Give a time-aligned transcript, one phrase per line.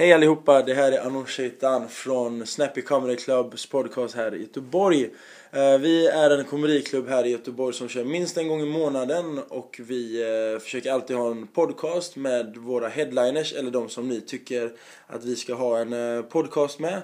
[0.00, 5.10] Hej allihopa, det här är Anon Shaitan från Snappy Comedy Clubs podcast här i Göteborg.
[5.50, 9.38] Eh, vi är en komediklubb här i Göteborg som kör minst en gång i månaden
[9.48, 14.20] och vi eh, försöker alltid ha en podcast med våra headliners eller de som ni
[14.20, 14.72] tycker
[15.06, 17.02] att vi ska ha en eh, podcast med.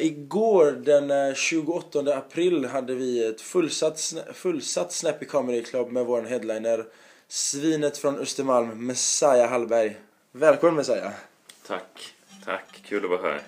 [0.00, 6.84] Igår den 28 april hade vi ett fullsatt, fullsatt Snappy Comedy Club med vår headliner
[7.28, 9.96] Svinet från Östermalm, Messiah Hallberg.
[10.32, 11.29] Välkommen Messiah!
[11.70, 12.14] Tack,
[12.44, 12.82] tack.
[12.84, 13.42] Kul att vara här.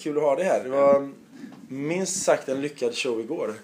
[0.00, 0.64] Kul att ha dig här.
[0.64, 1.12] Det var
[1.68, 3.54] minst sagt en lyckad show igår.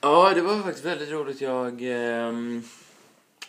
[0.00, 1.40] Ja, det var faktiskt väldigt roligt.
[1.40, 2.62] Jag, ehm,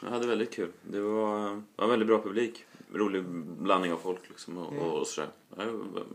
[0.04, 0.72] jag hade väldigt kul.
[0.84, 2.66] Det var, var en väldigt bra publik.
[2.94, 3.24] Rolig
[3.60, 4.84] blandning av folk liksom och, Mm.
[4.86, 5.30] och sådär.
[5.58, 5.64] Ja,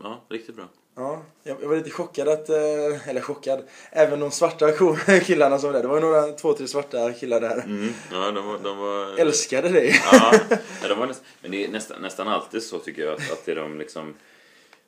[0.03, 0.65] ja, riktigt bra.
[0.95, 4.71] Ja, jag jag var lite chockad att, eh, eller chockad, även de svarta
[5.25, 5.81] killarna som var där.
[5.81, 7.63] Det var några, två, tre svarta killar där.
[7.63, 7.93] Mm.
[8.11, 8.59] Ja, de var...
[8.59, 10.01] De var Älskade dig.
[10.11, 10.33] Ja,
[10.81, 13.45] ja, de var nästan, men det är nästan, nästan alltid så tycker jag att, att
[13.45, 14.13] det är de liksom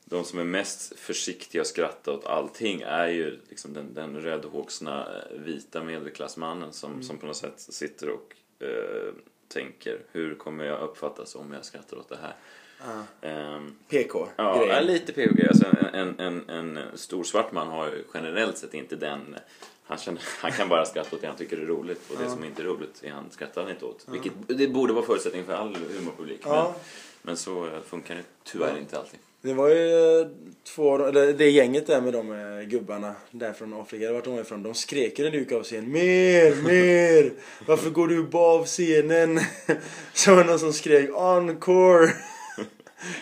[0.05, 4.99] de som är mest försiktiga och skrattar åt allting är ju liksom den, den rödhågsna
[5.05, 7.03] eh, vita medelklassmannen som, Mm.
[7.03, 9.13] som på något sätt sitter och eh,
[9.47, 12.35] tänker hur kommer jag uppfattas om jag skrattar åt det här?
[12.79, 15.47] Ja, Ehm, PK Ja, lite POG.
[15.49, 19.35] Alltså en, en, en, en stor svart man har ju generellt sett inte den...
[19.83, 22.43] Han, känner, han kan bara skratta åt det han tycker är roligt och det som
[22.43, 24.05] inte är roligt är han skrattar han inte åt.
[24.07, 26.45] Vilket, det borde vara förutsättning för all humorpublik.
[26.45, 26.65] Men,
[27.21, 29.19] men så eh, funkar det tyvärr inte alltid.
[29.41, 30.27] Det var ju eh,
[30.63, 34.41] två, eller det gänget där med de eh, gubbarna där från Afrika, vart de var
[34.41, 34.63] ifrån.
[34.63, 35.91] De skrek ju när du gick av scenen.
[35.91, 37.31] Mer, mer!
[37.67, 39.39] Varför går du bara av scenen?
[40.13, 42.09] Så var det någon som skrek encore.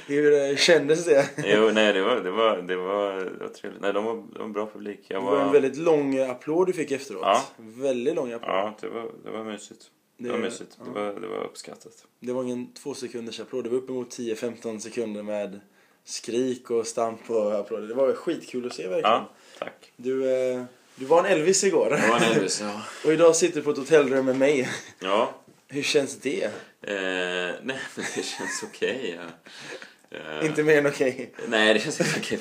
[0.07, 1.29] Hur eh, kändes det?
[1.37, 3.81] Jo, nej, det var, det var, det var, det var trevligt.
[3.81, 4.99] Nej, de var, de var en bra publik.
[5.07, 7.21] Jag Det var en väldigt lång applåd du fick efteråt.
[7.23, 7.41] Ja.
[7.57, 8.49] Väldigt lång applåd.
[8.55, 9.85] Ja, det var, det var mysigt.
[10.17, 10.77] Det, var Det- mysigt.
[10.85, 12.05] Det, var, det var uppskattat.
[12.19, 15.59] Det var ingen två sekunders applåd, det var uppemot 10-15 sekunder med
[16.03, 17.87] skrik och stamp och applåder.
[17.87, 19.01] Det var skitkul att se verkligen.
[19.11, 19.91] Ja, tack.
[19.97, 20.63] Du, eh,
[20.95, 21.89] du var en Elvis igår.
[21.89, 22.81] Det var en Elvis, ja.
[23.05, 24.69] Och idag sitter du på ett hotellrum med mig.
[24.99, 25.29] Ja,
[25.67, 26.43] Hur känns det?
[26.43, 27.59] eh, nej,
[27.95, 29.19] men det känns okej.
[29.19, 30.17] ja.
[30.17, 31.33] Eh, Inte mer än okej.
[31.47, 32.39] Nej, det känns inte okej.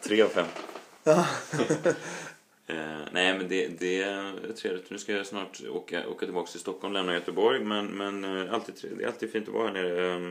[0.00, 0.46] Tre av fem.
[1.04, 1.26] Ja.
[2.70, 4.90] Eh, nej, men det, det är trevligt.
[4.90, 7.60] Nu ska jag snart åka, åka tillbaka till Stockholm, lämna Göteborg.
[7.64, 10.14] Men, men eh, alltid, det är alltid fint att vara här nere.
[10.28, 10.30] Eh,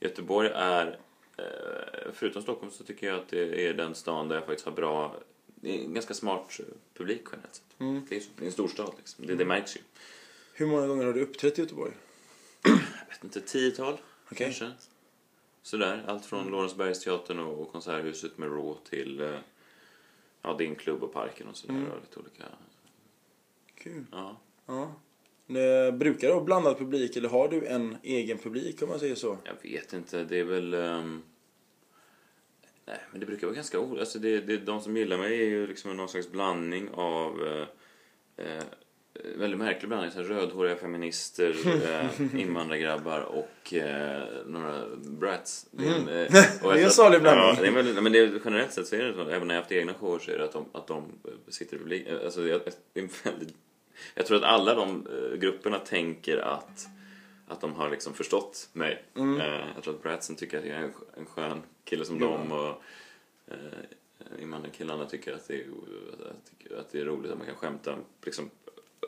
[0.00, 0.98] Göteborg är,
[1.38, 1.44] eh,
[2.14, 5.16] förutom Stockholm, så tycker jag att det är den stan där jag faktiskt har bra...
[5.62, 6.60] En ganska smart
[6.98, 7.80] publik generellt sett.
[7.80, 8.06] Mm.
[8.08, 8.28] Det, är, så.
[8.36, 9.26] det är en storstad liksom.
[9.26, 9.80] Det, det märks ju.
[10.58, 11.92] Hur många gånger har du uppträtt i Göteborg?
[12.62, 12.72] Jag
[13.08, 14.36] vet inte, tiotal Okej.
[14.36, 14.72] kanske.
[15.62, 19.38] Sådär, allt från Lorensbergsteatern och, Konserthuset med Raw till eh,
[20.42, 21.74] ja, din klubb och parken och sådär.
[21.74, 21.90] Mm.
[21.90, 22.44] Och lite olika...
[23.74, 24.04] Kul.
[24.12, 24.40] Ja.
[24.66, 24.94] Ja.
[25.46, 29.14] Det, brukar du ha blandad publik eller har du en egen publik om man säger
[29.14, 29.38] så?
[29.44, 30.74] Jag vet inte, det är väl...
[30.74, 31.22] ehm,
[32.84, 34.00] nej, men det brukar vara ganska olika.
[34.00, 37.46] Alltså det, det, de som gillar mig är ju liksom någon slags blandning av...
[37.46, 37.66] Eh,
[38.46, 38.64] eh,
[39.36, 40.10] väldigt märklig blandning.
[40.12, 45.66] Så rödhåriga feminister, eh, invandrargrabbar och eh, några brats.
[45.70, 46.24] Det är, en, eh,
[46.62, 47.46] och Det är en jag- salig blandning.
[47.46, 49.20] Ja, det är väldigt, men det är, generellt sett så är det så.
[49.20, 51.04] Även när jag har haft egna shower så är det att de, att de
[51.48, 52.06] sitter i publik.
[52.24, 52.60] Alltså, jag,
[52.92, 53.54] det är en väldigt,
[54.14, 56.86] jag tror att alla de eh, grupperna tänker att
[57.48, 59.04] att de har liksom förstått mig.
[59.16, 59.40] Mm.
[59.40, 62.26] Eh, jag tror att Bratsen tycker att jag är en, en skön kille som Ja.
[62.26, 62.82] dem och
[63.52, 65.64] eh, invandrarkillarna tycker att det, är,
[66.80, 68.50] att det är roligt att man kan skämta liksom,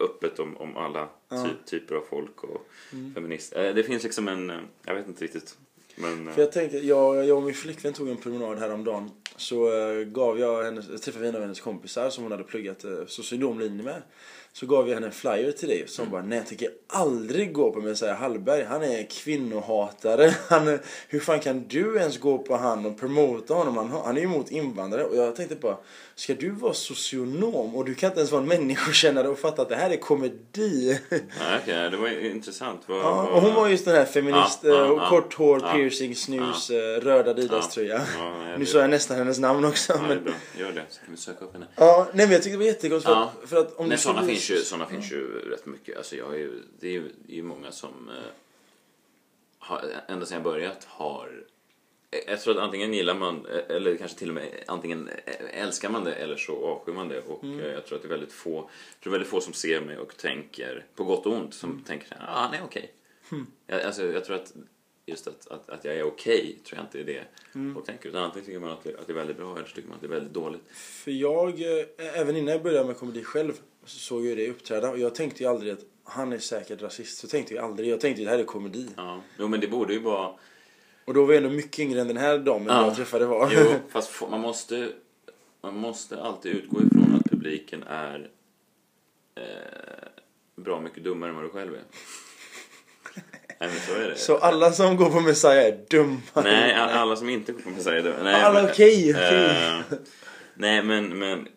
[0.01, 1.45] öppet om, om alla Ja.
[1.45, 3.15] ty, typer av folk och Mm.
[3.15, 3.69] feminister.
[3.69, 5.57] Eh, det finns liksom en, eh, jag vet inte riktigt.
[5.97, 9.11] Men, eh, För jag tänkte, jag, jag och min flickvän tog en promenad häromdagen.
[9.37, 13.07] Så eh, gav jag henne, träffade en av hennes kompisar som hon hade pluggat uh,
[13.07, 14.03] socionomlinje med.
[14.53, 17.73] Så gav jag henne en flyer till dig som bara, nej jag tänker aldrig gå
[17.73, 18.65] på Messiah Hallberg.
[18.65, 20.35] Han är kvinnohatare.
[20.49, 23.77] Han är, hur fan kan du ens gå på han och promota honom?
[23.77, 25.05] Han, han är ju emot invandrare.
[25.05, 25.77] Och jag tänkte bara,
[26.15, 29.69] ska du vara socionom och du kan inte ens vara en människokännare och fatta att
[29.69, 30.99] det här är komedi?
[31.11, 31.21] nej,
[31.63, 32.81] okej, det var intressant.
[32.87, 35.09] Vad, Ja, och hon var just den här feminist, eh, och ja.
[35.11, 38.01] kort hår, piercing, snus, eh, röd Adidas-tröja.
[38.59, 39.93] Nu sa jag nästan hennes namn också.
[39.93, 40.33] Ja, det är men, bra.
[40.59, 41.67] Gör det, så kan vi söka upp henne.
[41.77, 44.23] ja, nej men jag tyckte det var jättegott för, för att om Nej, du sådana
[44.23, 45.97] bli- finns, ju, såna finns ju rätt mycket.
[45.97, 48.15] Alltså jag är ju, det är ju det är ju många som eh,
[49.59, 51.45] har, ända sedan jag börjat har...
[52.11, 55.63] eh, Jag tror att antingen gillar man, eh, eller kanske till och med antingen eh,
[55.63, 57.21] älskar man det eller så avskyr man det.
[57.21, 57.59] Och Mm.
[57.61, 58.55] jag tror att det är väldigt få,
[58.95, 61.85] jag tror väldigt få som ser mig och tänker, på gott och ont, som Mm.
[61.85, 62.93] tänker att ah, han är okej.
[63.67, 64.53] Jag, alltså, jag tror att
[65.07, 67.25] just att, att, att jag är okej, tror jag inte är det
[67.55, 67.75] Mm.
[67.75, 68.09] folk tänker.
[68.09, 69.95] Utan antingen tycker man att det, att det är väldigt bra eller så tycker man
[69.95, 70.63] att det är väldigt dåligt.
[70.77, 71.61] För jag,
[71.99, 73.53] även innan jag började med komedi själv,
[73.89, 77.19] så såg jag det uppträda och jag tänkte ju aldrig att han är säkert rasist.
[77.19, 77.89] Så tänkte jag aldrig.
[77.89, 78.89] Jag tänkte ju det här är komedi.
[78.97, 80.31] Ja, jo men det borde ju vara...
[81.05, 82.87] Och då var jag ändå mycket yngre än den här damen Ja.
[82.87, 83.51] jag träffade var.
[83.53, 84.89] Jo, fast man måste,
[85.63, 88.31] man måste alltid utgå ifrån att publiken är
[89.35, 90.09] eh,
[90.57, 91.81] bra mycket dummare än vad du själv är.
[93.61, 94.17] Nej, så är det.
[94.17, 96.21] Så alla som går på Messiah är dumma.
[96.35, 98.23] Nej, alla som inte kommer säga det.
[98.23, 99.45] Nej, Alla okej, okej.
[99.45, 99.99] eh,
[100.55, 101.49] nej, men, men,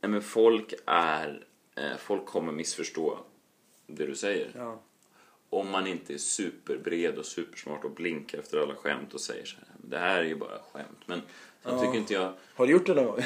[0.00, 1.46] nej, men folk är...
[1.74, 3.18] Eh, folk kommer missförstå
[3.86, 4.50] det du säger.
[4.56, 4.82] Ja.
[5.50, 9.56] Om man inte är superbred och supersmart och blinkar efter alla skämt och säger så
[9.56, 9.66] här.
[9.76, 10.98] Det här är ju bara skämt.
[11.06, 11.20] Men
[11.62, 11.80] sen Ja.
[11.80, 12.32] tycker inte jag...
[12.54, 13.18] Har du gjort det någon gång?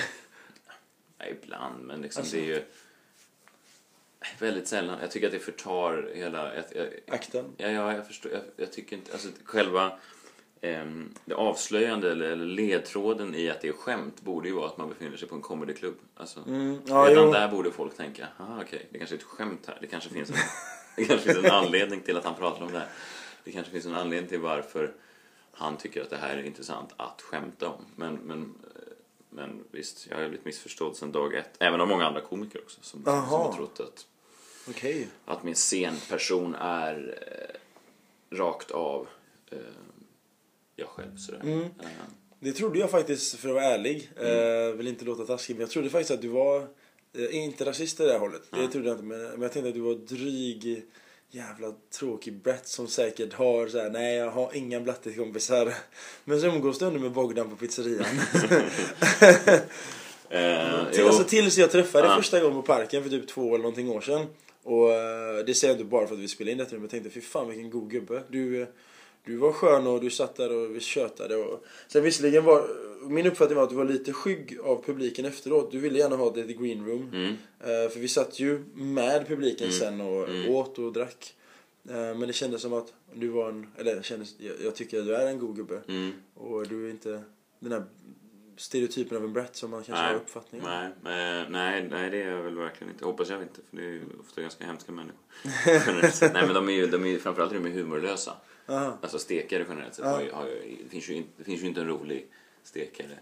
[1.19, 2.37] Nej, ibland, men liksom Alltså.
[2.37, 2.65] det är ju...
[4.39, 4.99] Väldigt sällan.
[5.01, 6.55] Jag tycker att det förtar hela...
[6.55, 7.45] Jag, jag, Akten?
[7.57, 8.33] Ja, ja jag förstår.
[8.33, 9.13] Jag, jag tycker inte...
[9.13, 9.99] Alltså själva
[11.25, 15.17] det avslöjande eller, ledtråden i att det är skämt borde ju vara att man befinner
[15.17, 15.95] sig på en comedyklubb.
[16.17, 17.33] Alltså, Mm, ja, redan jo.
[17.33, 19.79] där borde folk tänka, ah okej, det kanske är ett skämt här.
[19.81, 20.37] Det kanske finns en,
[20.97, 22.89] det kanske finns en anledning till att han pratar om det här.
[23.45, 24.93] Det kanske finns en anledning till varför
[25.53, 27.85] han tycker att det här är intressant att skämta om.
[27.97, 28.93] Men, men, eh,
[29.31, 31.51] men visst, jag har blivit missförstådd sedan dag ett.
[31.59, 33.37] Även av många andra komiker också som, som Aha.
[33.45, 34.07] har trott att
[34.69, 35.09] Okej.
[35.25, 37.19] att min scenperson är
[38.31, 39.07] eh, rakt av
[39.51, 39.59] eh,
[40.77, 41.17] jag själv.
[41.17, 41.41] Sådär.
[41.43, 41.61] Mm.
[41.63, 41.69] Eh,
[42.41, 44.11] Det trodde jag faktiskt, för att vara ärlig.
[44.21, 44.69] Mm.
[44.69, 46.57] Eh, vill inte låta taskig, men jag trodde faktiskt att du var,
[47.19, 48.43] eh, inte rasist i det här hållet.
[48.51, 48.69] Det Ja.
[48.73, 50.83] trodde jag inte, men, men jag tänkte att du var dryg,
[51.31, 55.75] jävla tråkig brat som säkert har så här, nej jag har inga blattekompisar.
[56.25, 58.05] Men så umgås du ändå med Bogdan på pizzerian.
[60.31, 62.17] eh, Till- alltså tills jag träffade Ja.
[62.17, 64.27] första gången på parken för typ två eller någonting år sedan.
[64.63, 64.89] Och
[65.47, 67.21] det säger jag inte bara för att vi spelade in detta men jag tänkte fy
[67.21, 68.23] fan vilken god gubbe.
[68.29, 68.67] Du,
[69.25, 71.65] du var skön och du satt där och vi tjötade och...
[71.89, 72.69] Sen visserligen var...
[73.09, 75.73] Min uppfattning var att du var lite skygg av publiken efteråt.
[75.73, 77.11] Du ville gärna ha det i green room.
[77.13, 77.29] Mm.
[77.61, 79.79] Eh, för vi satt ju med publiken Mm.
[79.79, 80.51] sen och Mm.
[80.51, 81.35] åt och drack.
[81.89, 83.67] Eh, men det kändes som att du var en...
[83.79, 85.81] Eller kändes, jag, jag tycker att du är en god gubbe.
[85.89, 86.13] Mm.
[86.35, 87.23] Och du är inte
[87.61, 87.85] den här
[88.57, 90.13] stereotypen av en brat som man kanske Nej.
[90.13, 90.69] har uppfattning om.
[91.03, 93.05] Nej, nej, nej, det är jag väl verkligen inte.
[93.05, 95.21] Hoppas jag inte, för det är ju ofta ganska hemska människor.
[96.33, 98.37] Nej, men de är ju, de är ju framförallt är de är humorlösa.
[98.67, 98.99] Aha.
[99.03, 100.05] Alltså stekare generellt sett.
[100.05, 100.11] Ja.
[100.11, 102.27] Har ju, har ju, det, finns ju inte, det finns ju inte en rolig
[102.63, 103.19] stekare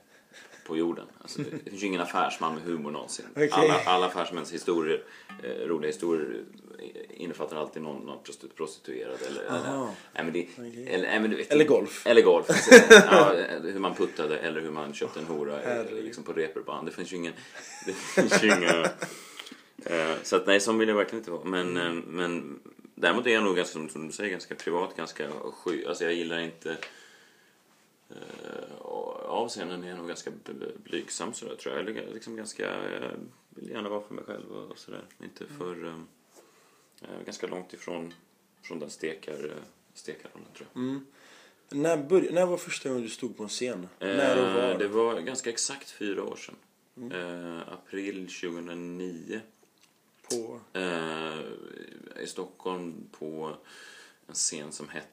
[0.67, 1.07] på jorden.
[1.21, 3.27] Alltså, det, finns ju ingen affärsman med humor någonsin.
[3.33, 3.49] Okej.
[3.53, 5.03] Alla, alla affärsmäns historier,
[5.43, 6.41] eh, roliga historier
[6.79, 10.89] eh, innefattar alltid någon, någon prostitu- prostituerad eller, eller, nej, men det, Okej.
[10.89, 12.07] eller, nej, men du vet, Eller golf.
[12.07, 12.47] Eller golf.
[12.47, 12.87] precis.
[12.91, 16.05] ja, hur man puttade eller hur man köpte en hora eh, Herregud.
[16.05, 16.87] liksom på reperband.
[16.89, 17.33] Det finns ju ingen...
[17.87, 18.91] Det finns ju inga...
[19.85, 21.45] Eh, så att nej, så vill jag verkligen inte vara.
[21.45, 22.61] Men, eh, men
[22.95, 25.29] däremot är jag nog ganska, som du säger, ganska privat, ganska
[25.65, 25.85] sky.
[25.85, 26.77] Alltså jag gillar inte...
[29.31, 31.89] Av scenen är jag nog ganska bl- blygsam sådär tror jag.
[31.89, 32.63] Eller liksom ganska...
[32.93, 33.11] Jag
[33.49, 35.05] vill gärna vara för mig själv och, sådär.
[35.23, 35.87] Inte för...
[35.87, 35.95] eh,
[37.03, 38.15] eh, ganska långt ifrån
[38.63, 39.55] från den stekar,
[39.95, 40.83] stekarrollen tror jag.
[40.83, 41.07] Mm.
[41.73, 43.89] När, börj- när var första gången du stod på en scen?
[43.99, 44.71] när och var?
[44.71, 46.55] Eh, Det var ganska exakt fyra år sedan.
[47.13, 49.41] Eh, april 2009.
[50.31, 50.61] På...
[50.73, 51.39] Eh,
[52.23, 53.57] I Stockholm på
[54.27, 55.07] en scen som hette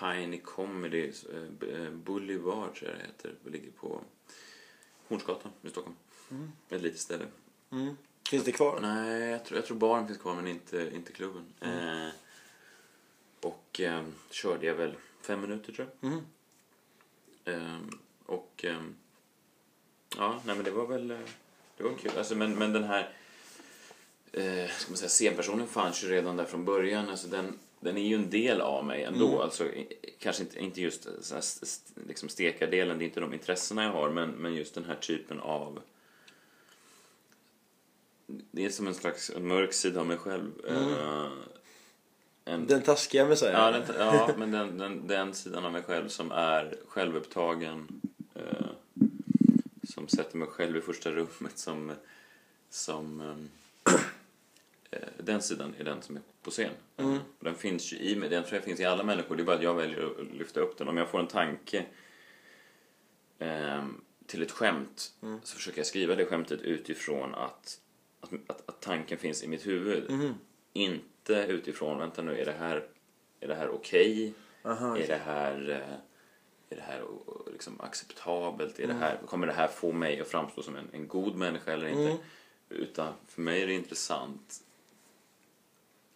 [0.00, 3.34] Tiny Comedy eh, eh, Boulevard tror jag det heter.
[3.44, 4.00] Det ligger på
[5.08, 5.96] Hornsgatan i Stockholm.
[6.30, 6.52] Mm.
[6.68, 7.24] Ett litet ställe.
[7.70, 7.96] Mm.
[8.28, 8.80] Finns det kvar?
[8.80, 11.44] Nej, jag tror, jag tror baren finns kvar men inte, inte klubben.
[11.60, 12.06] Mm.
[12.06, 12.12] Eh,
[13.40, 16.12] och eh, körde jag väl fem minuter tror jag.
[16.12, 16.24] Mm.
[17.44, 18.94] Ehm, och ehm,
[20.16, 21.18] ja, nej men det var väl eh,
[21.76, 22.12] det var kul.
[22.18, 23.12] Alltså, men, men den här
[24.32, 27.08] eh, ska man säga, scenpersonen fanns ju redan där från början.
[27.08, 29.28] Alltså, den, den är ju en del av mig ändå.
[29.28, 29.40] Mm.
[29.40, 29.68] Alltså,
[30.18, 34.30] kanske inte, inte just st- liksom stekardelen, det är inte de intressena jag har, men,
[34.30, 35.80] men just den här typen av
[38.50, 40.52] det är som en slags en mörk sida av mig själv.
[40.68, 41.26] Eh,
[42.44, 43.52] en, Den taskiga Messiah?
[43.52, 48.00] Ja, den, ja men den, den, den sidan av mig själv som är självupptagen.
[48.34, 48.66] Eh,
[49.82, 51.58] som sätter mig själv i första rummet.
[51.58, 51.92] Som,
[52.70, 53.36] som eh,
[55.18, 56.72] den sidan är den som är på scen.
[56.96, 57.18] Mm.
[57.40, 58.28] Den finns ju i mig.
[58.28, 59.36] Den tror jag finns i alla människor.
[59.36, 60.88] Det är bara att jag väljer att lyfta upp den.
[60.88, 61.86] Om jag får en tanke
[63.38, 65.40] ehm, till ett skämt Mm.
[65.42, 67.80] så försöker jag skriva det skämtet utifrån att,
[68.20, 70.10] att, att, att tanken finns i mitt huvud.
[70.10, 70.34] Mhm.
[70.72, 72.88] Inte utifrån, vänta nu, är det här,
[73.40, 74.34] är det här okej?
[74.64, 75.94] Aha, Är det här, eh,
[76.70, 77.04] är det här
[77.52, 78.78] liksom acceptabelt?
[78.78, 78.96] Är Mm.
[78.96, 81.86] det här, kommer det här få mig att framstå som en, en god människa eller
[81.88, 82.00] inte?
[82.02, 82.16] Mm.
[82.68, 84.69] Utan för mig är det intressant, eh,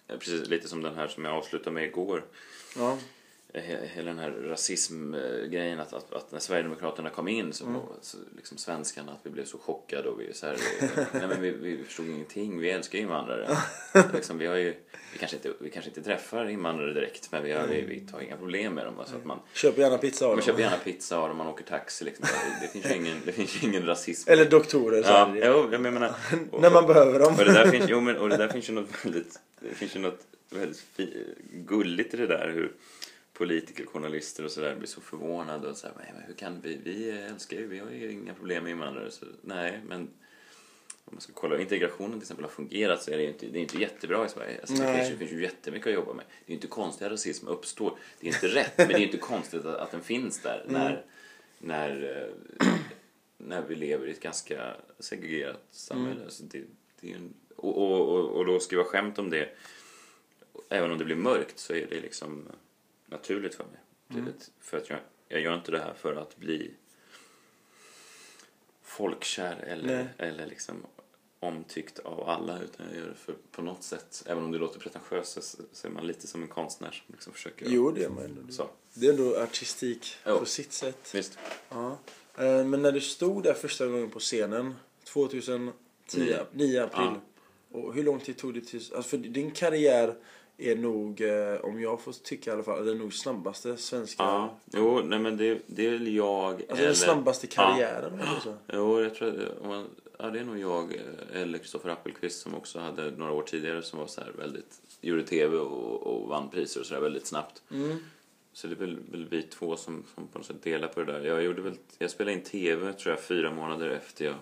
[0.08, 2.24] precis lite som den här som jag avslutade med igår.
[2.76, 2.98] Ja
[3.54, 7.80] he- hela den här rasismgrejen att, att, att när Sverigedemokraterna kom in så, Mm.
[8.00, 10.56] så liksom svenskarna att vi blev så chockade och vi så här,
[11.12, 13.48] nej men vi, vi förstod ingenting, vi älskar invandrare.
[14.14, 14.74] liksom, vi, har ju,
[15.12, 18.20] vi, kanske inte, vi kanske inte träffar invandrare direkt men vi, har, vi, vi tar
[18.20, 18.98] inga problem med dem.
[18.98, 20.46] Alltså att man, Köp gärna pizza av man dem.
[20.46, 22.26] köper gärna pizza av dem, man åker taxi liksom.
[22.62, 24.30] Det, finns ju ingen, det finns ingen rasism.
[24.30, 25.02] Eller doktorer.
[25.02, 26.14] Så Ja, jo, jag menar,
[26.50, 27.32] och, När man behöver dem.
[27.38, 29.96] och det där finns, jo, men, och det där finns ju något väldigt, det finns
[29.96, 30.20] ju något
[30.50, 32.72] väldigt fi, gulligt i det där hur
[33.34, 37.56] politiker, journalister och sådär blir så förvånade och här, men hur kan vi, vi älskar
[37.56, 39.10] ju, vi har ju inga problem med invandrare.
[39.10, 40.00] Så, nej, men
[41.06, 43.46] om man ska kolla hur integrationen till exempel har fungerat så är det ju inte,
[43.46, 44.60] det är inte jättebra i Sverige.
[44.60, 46.24] Alltså, det, finns, ju- det finns ju jättemycket att jobba med.
[46.28, 47.98] Det är ju inte konstigt att rasism uppstår.
[48.20, 51.04] Det är inte rätt, men det är inte konstigt att, att den finns där när,
[51.58, 52.20] när,
[52.60, 52.66] eh,
[53.38, 56.20] när vi lever i ett ganska segregerat samhälle.
[56.28, 56.62] Så det,
[57.00, 59.48] det är en, och, och, och, och då skriva skämt om det,
[60.68, 62.48] även om det blir mörkt, så är det liksom
[63.06, 63.80] naturligt för mig.
[64.24, 66.74] Det, för att jag, jag gör inte det här för att bli
[68.82, 70.06] folkkär eller, Nej.
[70.18, 70.86] eller liksom
[71.40, 74.80] omtyckt av alla utan jag gör det för på något sätt, även om det låter
[74.80, 78.08] pretentiöst så, så är man lite som en konstnär som liksom försöker Jo, det är
[78.08, 78.52] man ändå.
[78.52, 78.68] så.
[78.94, 80.38] Det är ändå artistik Jo.
[80.38, 81.14] på sitt sätt.
[81.14, 81.38] Visst.
[81.68, 81.98] Ja.
[82.38, 85.72] Eh, Men när du stod där första gången på scenen 2010,
[86.16, 86.46] Nio.
[86.52, 87.20] 9 april.
[87.72, 88.92] Och hur lång tid tog det tills...
[88.92, 90.16] Alltså för din karriär
[90.58, 94.22] är nog, eh, om jag får tycka i alla fall, den nog snabbaste svenska...
[94.22, 96.86] Ja, jo, nej men det, det är väl jag Alltså eller...
[96.86, 98.20] den snabbaste karriären.
[98.42, 98.54] så.
[98.72, 99.86] Jo, jag tror att- man,
[100.18, 101.00] ja, det är nog jag
[101.32, 105.22] eller Kristoffer Appelqvist som också hade några år tidigare som var så här väldigt, gjorde
[105.22, 107.62] tv och, och vann priser och så där väldigt snabbt.
[107.70, 107.96] Mm.
[108.52, 111.12] Så det är väl, väl vi två som, som på något sätt delar på det
[111.12, 111.20] där.
[111.20, 114.34] Jag, gjorde väl, jag spelade in tv tror jag fyra månader efter jag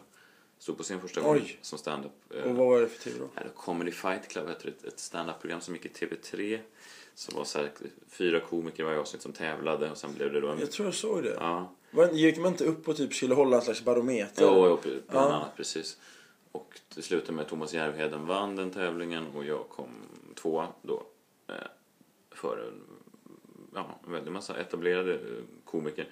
[0.63, 1.59] stod på scen första gången Oj.
[1.63, 2.13] som stand-up.
[2.35, 3.41] Eh, Och vad var det för tv då?
[3.41, 6.59] eller Comedy Fight Club heter ett, ett stand-up-program som gick i TV3.
[7.15, 7.71] Som var så här,
[8.09, 10.59] fyra komiker i varje avsnitt som tävlade och sen blev det då en...
[10.61, 11.37] Jag tror jag såg det.
[11.41, 11.73] Ja,
[12.13, 14.43] gick man inte upp och typ skulle hålla en slags barometer?
[14.43, 15.35] jo, jo, bland Ja.
[15.37, 15.99] annat precis.
[16.53, 19.89] Och det slutade med att Thomas Järvheden vann den tävlingen och jag kom
[20.35, 21.03] tvåa då.
[21.49, 21.55] Eh,
[22.31, 22.83] för en,
[23.75, 25.21] ja, en väldig massa etablerade eh,
[25.65, 26.09] komiker.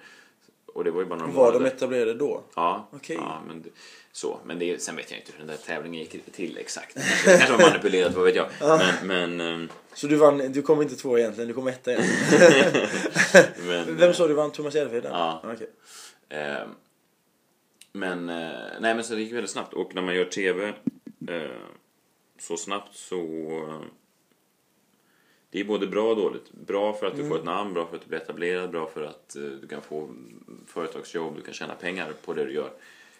[0.73, 1.75] Och det var ju bara några Var de månader.
[1.75, 2.43] etablerade då?
[2.55, 3.15] Ja, Okej.
[3.19, 3.63] ja men
[4.11, 4.39] så.
[4.45, 6.95] Men det, sen vet jag inte hur den där tävlingen gick till exakt.
[6.95, 8.47] Det kanske var manipulerat, vad vet jag.
[8.59, 12.87] Men, men, ehm, Så du vann, du kom inte två egentligen, du kom etta egentligen.
[13.67, 14.51] men Vem sa du vann?
[14.51, 15.11] Thomas Järvheden?
[15.11, 15.41] Ja.
[15.43, 15.69] Okej.
[16.29, 16.67] Eh,
[17.93, 20.67] men, eh, nej men så det gick väldigt snabbt och när man gör TV
[21.27, 21.41] eh,
[22.39, 23.17] så snabbt så
[23.69, 23.81] eh,
[25.51, 26.51] det är både bra och dåligt.
[26.51, 29.03] Bra för att du får ett namn, bra för att du blir etablerad, bra för
[29.03, 30.09] att eh, du kan få
[30.67, 32.71] företagsjobb, du kan tjäna pengar på det du gör.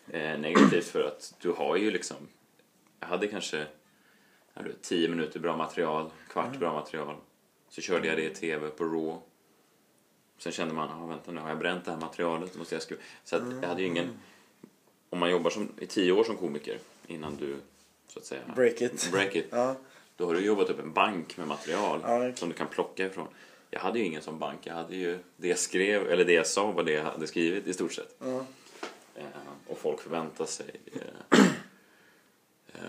[0.07, 2.17] Eh, negativt för att du har ju liksom,
[2.99, 3.65] jag hade kanske
[4.53, 7.15] jag vet, 10 minuter bra material, kvart bra material.
[7.69, 9.21] Så körde jag det i TV på Raw.
[10.37, 13.01] Sen kände man, ah, vänta nu har jag bränt det här materialet, måste jag skriva.
[13.23, 14.09] Så att jag hade ju ingen,
[15.09, 17.55] om man jobbar som, i 10 år som komiker innan du
[18.07, 19.09] så att säga Break it.
[19.11, 19.75] break it Ja.
[20.21, 23.27] Då har du jobbat upp en bank med material Ja, som du kan plocka ifrån.
[23.69, 24.59] Jag hade ju ingen sån bank.
[24.63, 27.67] Jag hade ju det jag skrev, eller det jag sa var det jag hade skrivit
[27.67, 28.15] i stort sett.
[28.19, 28.45] Ja.
[29.15, 29.23] Eh,
[29.67, 30.71] och folk förväntar sig...
[30.93, 31.39] Eh,
[32.67, 32.81] eh,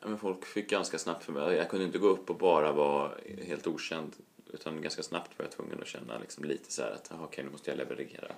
[0.00, 1.56] ja, men folk fick ganska snabbt för mig.
[1.56, 3.10] Jag kunde inte gå upp och bara vara
[3.46, 4.12] helt okänd.
[4.52, 7.44] Utan ganska snabbt var jag tvungen att känna liksom lite så här att "Jaha, okej,
[7.44, 8.32] nu måste jag leverera.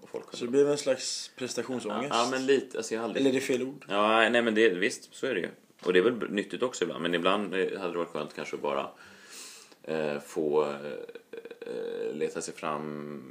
[0.00, 2.10] Och folk Så det blev en slags prestationsångest?
[2.14, 2.78] ja, men lite.
[2.78, 3.20] Alltså jag aldrig...
[3.20, 3.84] Eller är det fel ord?
[3.88, 5.48] Ja, nej men det, visst, så är det ju.
[5.86, 7.02] Och det är väl nyttigt också ibland.
[7.02, 8.90] Men ibland eh, hade det varit skönt kanske att bara
[9.82, 10.76] eh, få eh,
[11.60, 13.22] eh, leta sig fram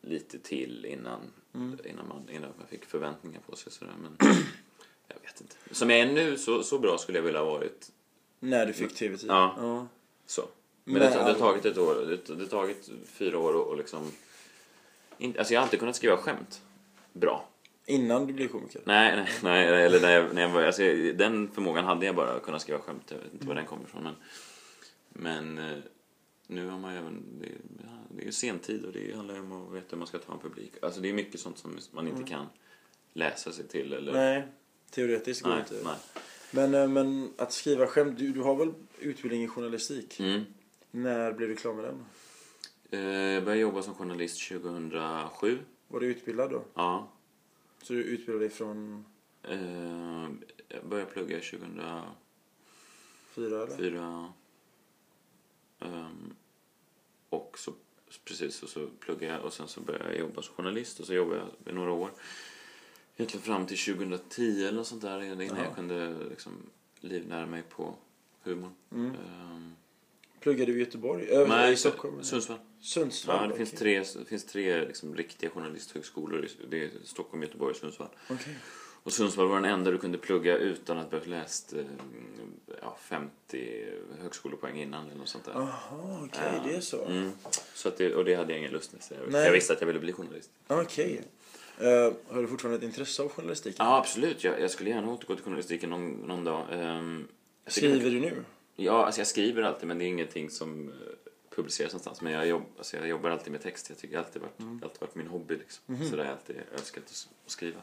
[0.00, 1.20] lite till innan,
[1.84, 3.72] innan, man, innan man fick förväntningar på sig.
[3.72, 3.94] Sådär.
[4.02, 4.16] Men
[5.08, 5.56] jag vet inte.
[5.70, 7.92] Som jag är nu, så, så bra skulle jag vilja ha varit.
[8.40, 9.30] När du fick tv-tid?
[9.30, 9.54] Ja.
[9.58, 9.86] ja.
[10.26, 10.48] Så.
[10.84, 11.94] Men, Men det, det har tagit ett år.
[11.94, 14.12] Det, det har tagit fyra år och, och liksom...
[15.18, 16.62] Inte, alltså jag har alltid kunnat skriva skämt
[17.12, 17.48] bra.
[17.86, 18.80] Innan du blev komiker?
[18.84, 20.82] Nej, nej, nej eller när jag, när jag var, alltså,
[21.14, 23.02] den förmågan hade jag bara att kunna skriva skämt.
[23.08, 24.02] Jag vet inte var den kommer ifrån.
[24.02, 24.14] Men,
[25.08, 25.78] men eh,
[26.46, 27.48] nu har man ju även, det,
[27.82, 30.18] ja, det är ju sentid och det handlar ju om att veta hur man ska
[30.18, 30.72] ta en publik.
[30.82, 32.46] Alltså det är mycket sånt som man inte kan
[33.12, 33.92] läsa sig till.
[33.92, 34.46] Eller, Nej,
[34.90, 35.74] teoretiskt går nej, inte.
[35.84, 35.94] nej.
[36.50, 40.20] Men, eh, men att skriva skämt, du, du har väl utbildning i journalistik?
[40.20, 40.44] Mm.
[40.90, 42.04] När blev du klar med den?
[42.90, 43.00] Eh,
[43.34, 45.58] Jag började jobba som journalist 2007.
[45.88, 46.64] Var du utbildad då?
[46.74, 47.08] Ja.
[47.86, 49.04] Så du utbildade dig från
[49.42, 50.28] Eh,
[50.68, 52.12] Jag började plugga 2004.
[53.34, 54.28] fyra eller?
[55.80, 56.34] Ehm,
[57.28, 57.72] och så
[58.24, 61.14] precis och så pluggade jag och sen så började jag jobba som journalist och så
[61.14, 62.10] jobbade jag i några år.
[63.16, 65.64] Egentligen fram till 2010 eller något sånt där innan Ja.
[65.64, 66.52] jag kunde liksom
[67.00, 67.94] livnära mig på
[68.42, 68.74] humorn.
[68.92, 69.10] Mm.
[69.10, 69.74] Ehm,
[70.40, 71.28] Pluggade du i Göteborg?
[71.30, 72.22] Ö, Nej, I Stockholm?
[72.22, 72.58] Sundsvall.
[72.80, 73.38] Sundsvall?
[73.42, 73.78] Ja, det finns okej.
[74.04, 76.48] tre, det finns tre liksom, riktiga journalisthögskolor.
[76.70, 78.08] Det är Stockholm, Göteborg och Sundsvall.
[78.30, 78.56] Okej.
[79.02, 81.80] Och Sundsvall var den enda du kunde plugga utan att behöva läst eh,
[82.82, 83.84] ja, 50
[84.22, 85.52] högskolepoäng innan eller något sånt där.
[85.52, 86.62] Jaha, okej, Ja.
[86.70, 87.04] det är så.
[87.04, 87.30] Mm.
[87.74, 89.02] Så att det, och det hade jag ingen lust med.
[89.02, 90.50] Så jag, jag visste att jag ville bli journalist.
[90.66, 91.22] Okej.
[91.78, 93.86] Eh, har du fortfarande ett intresse av journalistiken?
[93.86, 94.44] Ja, absolut.
[94.44, 96.66] Jag, jag skulle gärna återgå till journalistiken någon, någon dag.
[96.68, 97.26] Tycker-
[97.70, 98.44] Skriver du nu?
[98.76, 100.94] Ja, alltså jag skriver alltid men det är ingenting som eh,
[101.56, 102.20] publiceras någonstans.
[102.20, 103.88] Men jag, jobb, alltså jag jobbar alltid med text.
[103.88, 104.80] Jag tycker alltid varit, Mm.
[104.82, 105.56] alltid varit min hobby.
[105.56, 105.82] Liksom.
[105.94, 106.10] Mhm.
[106.10, 107.80] Så det har jag alltid önskat att, skriva.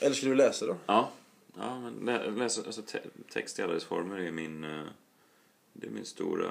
[0.00, 0.76] Eller skulle du läsa då?
[0.86, 1.10] Ja,
[1.56, 2.98] ja men lä, läsa, alltså te,
[3.32, 4.84] text i alla dess former är min, eh,
[5.72, 6.50] det är min stora,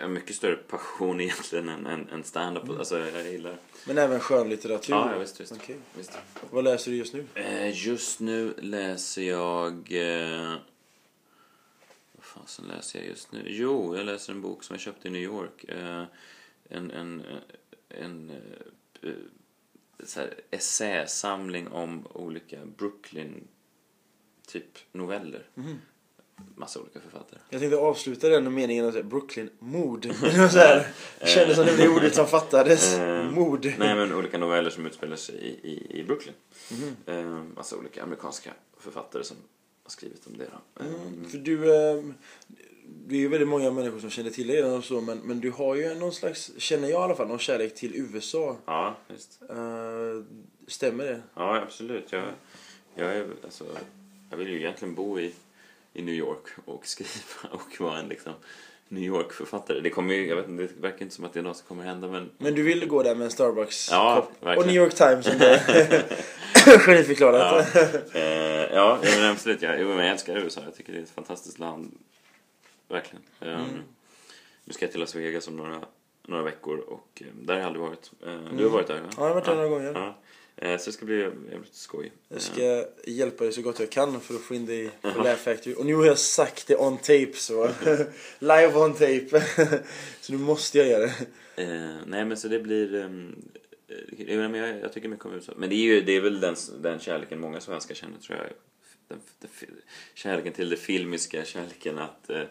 [0.00, 2.64] har mycket större passion egentligen än, än, än stand-up.
[2.64, 2.78] Mm.
[2.78, 4.92] Alltså jag gillar, Men även skönlitteratur?
[4.94, 5.52] ja, ja visst, visst.
[5.52, 5.76] Okej.
[5.94, 6.18] visst.
[6.50, 7.26] Vad läser du just nu?
[7.34, 9.92] Eh, just nu läser jag...
[9.92, 10.54] Eh,
[12.32, 13.42] fasen läser jag just nu?
[13.46, 15.64] Jo, jag läser en bok som jag köpte i New York.
[15.64, 16.04] Eh,
[16.68, 17.22] en en,
[17.88, 19.14] en eh, eh,
[20.04, 23.48] så här, essäsamling om olika Brooklyn
[24.46, 25.46] typ noveller.
[25.54, 25.78] Mhm.
[26.54, 27.40] Massa olika författare.
[27.50, 30.00] Jag tänkte avsluta den meningen med Brooklyn, mod.
[30.22, 30.86] Det var så här,
[31.20, 32.94] det kändes som det blev ordet som fattades.
[32.94, 33.64] Eh, Mod.
[33.64, 36.34] Nej men olika noveller som utspelar sig i, i, i Brooklyn.
[37.06, 39.36] Eh, massa olika amerikanska författare som
[39.92, 40.46] skrivit om det.
[40.76, 40.84] Då.
[40.84, 42.04] Mm, för du, eh,
[43.06, 45.50] det är ju väldigt många människor som känner till dig och så, men, men du
[45.50, 48.56] har ju någon slags, känner jag i alla fall, någon kärlek till USA.
[48.66, 49.42] Ja, visst.
[49.50, 50.24] Eh,
[50.66, 51.22] stämmer det?
[51.34, 52.12] Ja, absolut.
[52.12, 52.24] Jag,
[52.94, 53.64] jag, är, alltså,
[54.30, 55.34] jag vill ju egentligen bo i,
[55.92, 58.32] i New York och skriva och vara en liksom,
[58.92, 59.80] New York-författare.
[59.80, 61.66] Det, kommer ju, jag vet, inte, det verkar inte som att det är något som
[61.68, 64.66] kommer hända men Men du vill gå där med en Starbucks Ja, kopp och verkligen.
[64.68, 66.04] New York Times som det
[66.78, 67.66] geniförklarat.
[67.74, 67.80] Ja,
[68.20, 68.22] eh,
[68.74, 69.62] ja ja, men absolut.
[69.62, 70.60] Jag, jag älskar USA.
[70.64, 71.92] Jag tycker det är ett fantastiskt land.
[72.88, 73.22] Verkligen.
[73.40, 73.82] Um, Mm.
[74.64, 75.80] Nu ska jag till Las Vegas om några,
[76.26, 78.10] några veckor och eh, där har jag aldrig varit.
[78.26, 79.00] Eh, Du har varit där va?
[79.16, 79.92] Ja, jag har varit där några gånger.
[79.94, 80.16] Ja.
[80.56, 81.18] Eh, Så det ska bli
[81.50, 82.12] jävligt skoj.
[82.28, 85.36] Jag ska hjälpa dig så gott jag kan för att få in dig på Laugh
[85.40, 85.74] Factory.
[85.74, 87.70] Och nu har jag sagt det on tape så.
[88.38, 89.42] Live on tape.
[90.20, 91.10] så nu måste jag göra
[91.56, 91.62] det.
[91.62, 92.94] Eh, nej men så det blir...
[92.94, 93.10] eh,
[94.28, 95.52] jag, jag, jag tycker mycket om USA.
[95.56, 98.46] Men det är ju det är väl den, den kärleken många svenskar känner tror jag.
[99.08, 99.50] Den, den,
[100.14, 102.30] kärleken till det filmiska, kärleken att...
[102.30, 102.42] Eh,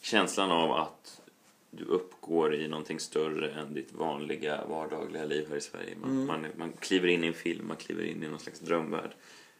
[0.00, 1.15] känslan av att
[1.76, 5.94] du uppgår i någonting större än ditt vanliga vardagliga liv här i Sverige.
[6.00, 6.26] Man, Mm.
[6.26, 9.10] man, man kliver in i en film, man kliver in i någon slags drömvärld.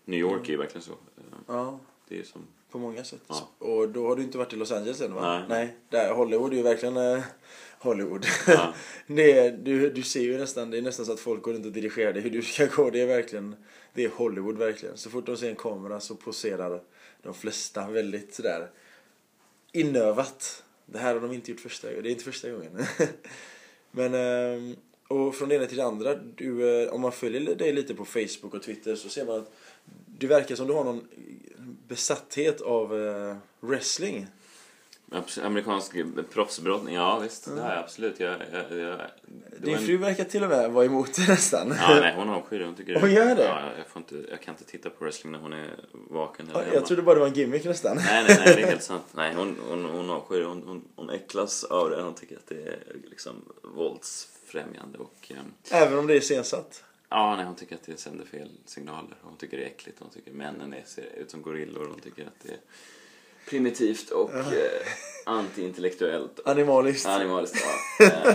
[0.05, 0.93] New York är ju verkligen så.
[0.93, 2.43] Eh, Ja, Det är som...
[2.71, 3.23] på många sätt.
[3.29, 3.49] Ja.
[3.59, 5.39] Och då har du inte varit i Los Angeles än va?
[5.39, 5.45] Nej.
[5.49, 5.77] Nej.
[5.89, 7.23] Där, Hollywood är ju verkligen eh,
[7.79, 8.27] Hollywood.
[8.47, 8.75] Ja.
[9.07, 11.67] det är, du, du ser ju nästan, det är nästan så att folk går runt
[11.67, 12.91] och dirigerar dig hur du ska gå.
[12.91, 13.57] Det är verkligen,
[13.95, 14.97] det är Hollywood verkligen.
[14.97, 16.81] Så fort de ser en kamera så poserar
[17.23, 18.71] de flesta väldigt sådär
[19.73, 20.63] inövat.
[20.87, 22.03] Det här har de inte gjort första gången.
[22.03, 22.87] Det är inte första gången.
[23.91, 24.77] Men, ehm,
[25.09, 26.15] och från det ena till det andra.
[26.15, 29.53] Du, eh, om man följer dig lite på Facebook och Twitter så ser man att
[30.07, 31.09] det verkar som du har någon
[31.89, 34.27] besatthet av eh, wrestling.
[35.43, 35.97] Amerikansk
[36.31, 37.45] proffsbrottning, ja visst.
[37.55, 38.21] Det har jag absolut.
[38.21, 39.01] Jag, jag, jag,
[39.59, 41.75] Din en- fru verkar till och med vara emot det nästan.
[41.79, 42.65] Ja, nej, hon avskyr det.
[42.65, 43.45] Hon tycker Hon gör det?
[43.45, 46.67] Ja, jag, får inte, jag kan inte titta på wrestling när hon är vaken eller
[46.67, 47.97] Ja, jag trodde bara det var en gimmick nästan.
[47.97, 49.05] Nej, nej, nej, det är helt sant.
[49.13, 50.47] Nej, hon, hon, hon avskyr det.
[50.47, 52.03] Hon, hon, hon äcklas av det.
[52.03, 52.79] Hon tycker att det är
[53.11, 55.31] liksom våldsfrämjande och...
[55.31, 56.85] ehm, Även om det är sensatt.
[57.09, 59.17] Ja, nej, hon tycker att det sänder fel signaler.
[59.23, 59.99] Hon tycker det är äckligt.
[60.01, 61.87] Hon tycker männen är, ser ut som gorillor.
[61.91, 62.59] Hon tycker att det är
[63.49, 64.43] primitivt och eh,
[65.25, 66.41] antiintellektuellt.
[66.45, 67.07] Animaliskt.
[67.07, 67.57] Animaliskt,
[67.99, 68.07] ja.
[68.07, 68.35] Eh,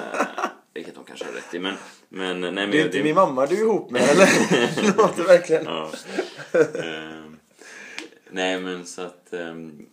[0.74, 1.60] vilket hon kanske har rätt i.
[1.60, 1.76] Men,
[2.10, 4.26] men nej, men Det är inte min mamma du är ihop med eller?
[4.82, 5.66] Det låter verkligen.
[5.66, 5.92] Ja.
[6.84, 7.38] Ehm,
[8.30, 9.34] nej men så att...
[9.34, 9.86] ehm,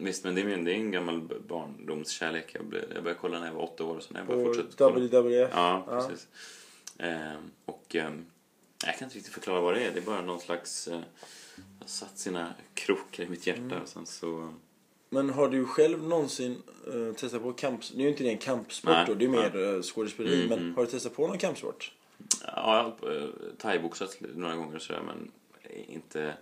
[0.00, 2.50] visst men det är, min- det är en gammal barndomskärlek.
[2.54, 4.00] Jag, blev, jag började kolla när jag var åtta år.
[4.00, 4.98] Så när jag bara fortsatte kolla.
[4.98, 5.50] WWF.
[5.54, 6.00] Ja, Ja.
[6.08, 6.26] precis.
[6.98, 8.26] Ehm, och ehm,
[8.86, 9.90] jag kan inte riktigt förklara vad det är.
[9.90, 10.88] Det är bara någon slags...
[11.84, 13.82] Har satt sina krokar i mitt hjärta Mm.
[13.82, 14.54] och sen så...
[15.10, 16.62] Men har du själv någonsin
[16.94, 17.80] uh, testat på kamp...
[17.94, 20.34] Nu är ju inte det en kampsport Nej, då, det är mer uh, skådespeleri.
[20.36, 20.74] Mm, men mm.
[20.76, 21.92] har du testat på någon kampsport?
[22.46, 25.30] Ja, jag har eh, thaiboxat några gånger och sådär men
[25.88, 26.34] inte...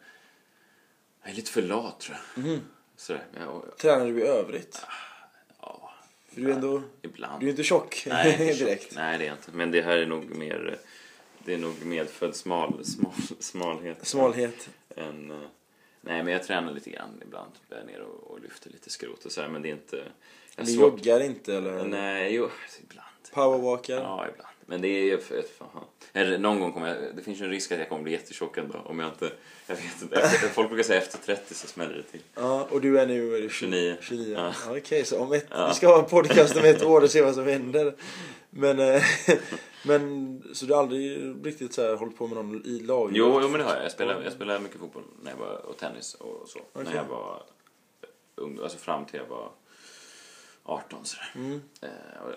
[1.22, 2.44] Jag är lite för lat tror jag.
[2.44, 2.60] Mhm.
[2.96, 3.22] Sådär.
[3.38, 4.80] Jag, Tränar du i övrigt?
[5.60, 5.92] ja,
[6.28, 6.82] För du är ändå...
[7.02, 7.40] ibland.
[7.40, 8.58] Du är inte tjock Nej, inte tjock.
[8.68, 8.94] direkt.
[8.96, 9.50] Nej, det är jag inte.
[9.52, 10.78] Men det här är nog mer...
[11.44, 14.06] Det är nog medfödd smal, smal, smalhet.
[14.06, 14.70] Smalhet.
[14.96, 15.36] Än, eh,
[16.00, 17.52] nej, men jag tränar lite grann ibland.
[17.68, 20.04] Jag är nere och, och lyfter lite skrot och så här, men det är inte...
[20.56, 21.84] Jag Du joggar inte eller?
[21.84, 22.48] Nej, jo,
[22.82, 23.08] ibland.
[23.32, 23.96] Powerwalkar?
[23.96, 24.51] Ja, ibland.
[24.66, 25.20] Men det är.
[26.12, 28.56] Eller, någon gång kommer jag, det finns ju en risk att jag kommer bli jättetjock
[28.58, 29.32] ändå om jag inte,
[29.66, 30.20] jag vet inte.
[30.20, 32.20] Efter, folk brukar säga efter 30 så smäller det till.
[32.34, 33.96] Ja, och du är nu är det 29.
[34.00, 34.34] 29.
[34.38, 34.54] Ja.
[34.66, 34.78] Ja.
[34.78, 35.68] Okej, så om ett, Ja.
[35.68, 37.94] vi ska ha en podcast om ett år och se vad som händer.
[38.50, 39.02] Men, eh,
[39.86, 43.10] men så du har aldrig riktigt så här hållit på med någon i lag?
[43.14, 43.84] Jo, jo men det har jag.
[43.84, 46.58] Jag spelade, jag spelade mycket fotboll när jag var, och tennis och så.
[46.58, 46.84] Okej.
[46.84, 47.42] När jag var
[48.34, 49.50] ung, alltså fram till jag var
[50.64, 51.32] 18 sådär.
[51.34, 51.60] Mm.
[51.82, 51.88] Eh,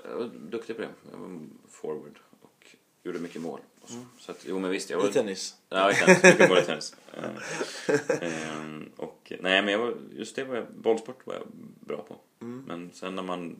[0.10, 0.90] jag var duktig på det.
[1.12, 2.68] Jag var forward och
[3.04, 3.60] gjorde mycket mål.
[3.82, 4.32] Och så.
[4.32, 5.10] att, jo men visst, jag var...
[5.10, 5.56] I tennis?
[5.70, 6.24] Ja, i tennis.
[6.24, 6.96] Mycket mål i tennis.
[7.14, 11.48] Eh, ehm, och, nej, men jag var, just det var jag, bollsport var jag
[11.80, 12.16] bra på.
[12.42, 12.64] Mm.
[12.68, 13.58] Men sen när man,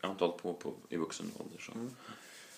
[0.00, 1.72] jag har inte hållit på, på i vuxen ålder så.
[1.72, 1.90] Mm.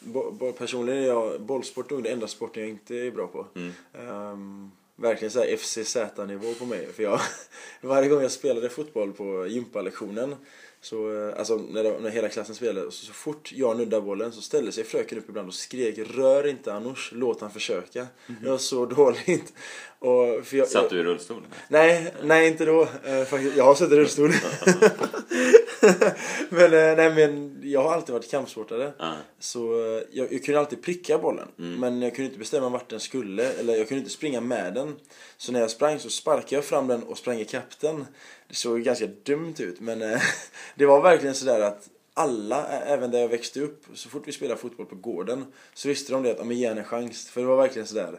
[0.00, 3.46] Bo, bo, personligen är jag bollsport nog den enda sporten jag inte är bra på.
[3.54, 3.72] Mm.
[3.92, 6.92] Ehm, verkligen så FCZ-nivå på mig.
[6.92, 7.20] För jag,
[7.80, 10.36] varje gång jag spelade fotboll på gympalektionen
[10.80, 14.42] så, eh, alltså när, när hela klassen spelade, så, så fort jag nuddade bollen så
[14.42, 18.06] ställde sig fröken upp ibland och skrek Rör inte Anoush, låt han försöka.
[18.42, 19.52] Det var så dåligt.
[19.98, 21.42] Och, för jag, Satt du i rullstol?
[21.68, 22.88] Nej, nej inte då.
[23.04, 24.32] Eh, faktiskt, jag har suttit i rullstol.
[26.48, 28.92] men, eh, nej, men jag har alltid varit kampsportare.
[28.98, 29.14] Ja.
[29.38, 31.48] Så eh, jag, jag kunde alltid pricka bollen.
[31.58, 31.80] Mm.
[31.80, 33.52] Men jag kunde inte bestämma vart den skulle.
[33.52, 34.96] Eller jag kunde inte springa med den.
[35.36, 38.06] Så när jag sprang så sparkade jag fram den och sprang ikapp den.
[38.48, 39.80] Det såg ganska dumt ut.
[39.80, 40.20] Men eh,
[40.74, 44.60] det var verkligen sådär att alla, även där jag växte upp, så fort vi spelade
[44.60, 47.28] fotboll på gården så visste de det att, men ge en chans.
[47.28, 48.18] För det var verkligen sådär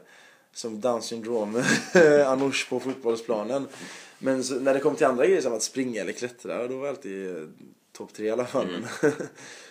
[0.54, 1.64] som Down syndrom
[2.26, 3.68] Anoush på fotbollsplanen.
[4.20, 6.86] Men så, när det kom till andra grejer som att springa eller klättra, då var
[6.86, 7.48] jag alltid eh,
[7.92, 8.70] topp tre i alla fall.
[8.70, 8.84] Mm.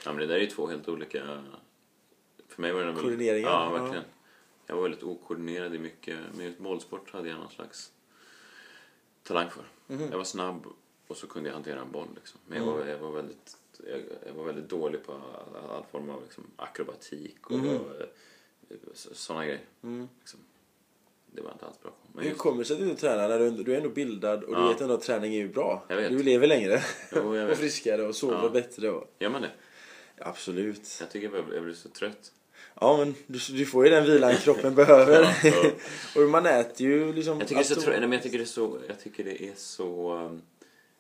[0.04, 1.42] Ja, men det där är ju två helt olika...
[2.48, 2.92] För mig var det.
[2.94, 3.82] Koordineringar, Ja, ja.
[3.82, 4.04] verkligen.
[4.66, 6.18] Jag var väldigt okoordinerad i mycket.
[6.36, 7.92] Men just bollsport hade jag någon slags
[9.22, 9.64] talang för.
[9.94, 10.08] Mhm.
[10.10, 10.66] Jag var snabb
[11.06, 12.08] och så kunde jag hantera en boll.
[12.14, 12.40] Liksom.
[12.46, 12.78] Men jag, Mm.
[12.78, 13.56] var, jag, var väldigt,
[13.88, 17.78] jag, jag var väldigt dålig på all, all form av liksom, akrobatik och Mhm.
[18.94, 19.60] sådana grejer.
[19.82, 20.08] Mm.
[20.20, 20.40] Liksom.
[21.36, 21.92] Det var inte alls bra.
[22.12, 23.88] Men Hur just, kommer det sig att du inte tränar när du, du är ändå
[23.88, 24.68] bildad och du Ja.
[24.68, 25.84] vet ändå att träning är ju bra?
[25.88, 26.10] Jag vet.
[26.10, 27.58] Du lever längre Jo, jag och vet.
[27.58, 28.48] friskare och sover Ja.
[28.48, 28.90] bättre.
[28.90, 29.14] Och...
[29.18, 29.50] Gör man det?
[30.18, 30.96] Absolut.
[31.00, 32.32] Jag tycker jag blir, jag blir så trött.
[32.80, 35.22] Ja men du, du får ju den vilan kroppen behöver.
[35.44, 35.70] Ja, ja.
[36.22, 37.38] och man äter ju liksom...
[37.38, 39.42] Jag tycker, det är så, nej, men jag tycker det är så, jag tycker det
[39.44, 40.16] är så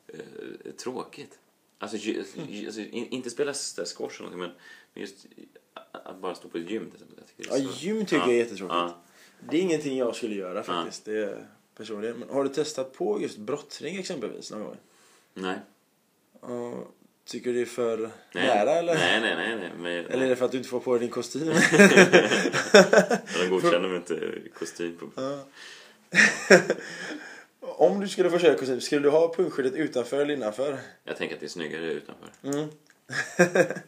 [0.08, 1.38] eh, tråkigt.
[1.78, 4.50] Alltså, ju, ju- alltså in, inte spela s- squash eller någonting, men
[4.94, 5.26] men just
[5.74, 7.16] att- att bara stå på ett gym till exempel.
[7.18, 8.74] Jag tycker det Ja, är så, gym tycker jag är jättetråkigt.
[8.74, 9.02] Ja.
[9.50, 11.04] Det är ingenting jag skulle göra faktiskt.
[11.04, 12.16] Det är personligen.
[12.16, 14.76] Men har du testat på just brottning exempelvis någon gång?
[15.34, 15.56] Nej.
[16.42, 16.88] Ja,
[17.24, 18.46] tycker du det är för nej.
[18.46, 18.94] nära eller?
[18.94, 19.56] Nej, nej, nej.
[19.56, 21.46] nej, men, Eller är det för att du inte får på dig din kostym?
[23.40, 25.10] De godkänner mig inte kostym på...
[25.16, 25.44] Ja.
[27.60, 30.78] Om du skulle få köra kostym, skulle du ha pungskyddet utanför eller innanför?
[31.04, 32.30] Jag tänker att det är snyggare utanför.
[32.42, 32.68] Mm.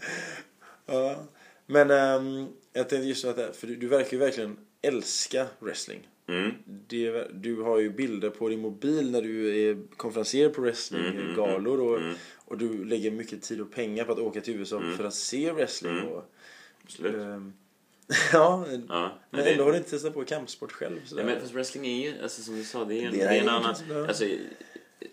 [0.87, 1.25] ja.
[1.67, 6.09] Men ehm, jag tänkte just att det, för du, du verkar ju verkligen älska wrestling.
[6.27, 6.53] Mm.
[6.65, 11.99] Det, du har ju bilder på din mobil när du är konferenser på wrestlinggalor och,
[11.99, 12.15] Mm.
[12.37, 15.53] och du lägger mycket tid och pengar på att åka till USA för att se
[15.53, 15.93] wrestling.
[15.99, 16.09] Mm.
[16.09, 16.25] Och,
[17.05, 17.53] ehm,
[18.33, 19.13] ja, Ja.
[19.31, 21.01] men det- ändå har du inte testat på kampsport själv.
[21.05, 21.25] Sådär.
[21.25, 23.29] Nej, men fast wrestling är ju, alltså, som du sa, det är en, Det är
[23.29, 23.75] en ju annan...
[23.89, 24.09] ja.
[24.09, 24.25] Alltså,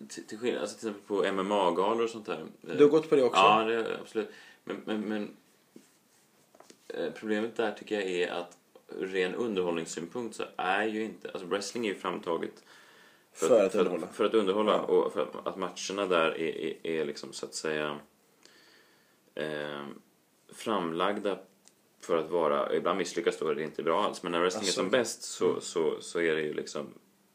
[0.08, 2.46] till, till skillnad, alltså till exempel på MMA-galor och sånt där.
[2.62, 3.40] du har gått på det också?
[3.42, 4.30] Ja, det absolut.
[4.64, 5.30] Men, men, men
[6.88, 11.32] eh, problemet där tycker jag är att ren underhållningssynpunkt så är ju inte...
[11.32, 12.64] Alltså wrestling är ju framtaget
[13.32, 14.08] För att för, underhålla.
[14.08, 14.82] För att underhålla Ja.
[14.82, 18.00] och för att, att matcherna där är, är, är liksom så att säga
[19.36, 19.86] eh,
[20.54, 21.40] framlagda
[22.00, 24.82] för att vara, ibland misslyckas då är det inte bra alls, men när wrestling Alltså,
[24.82, 26.88] är som bäst så, så, så är det ju liksom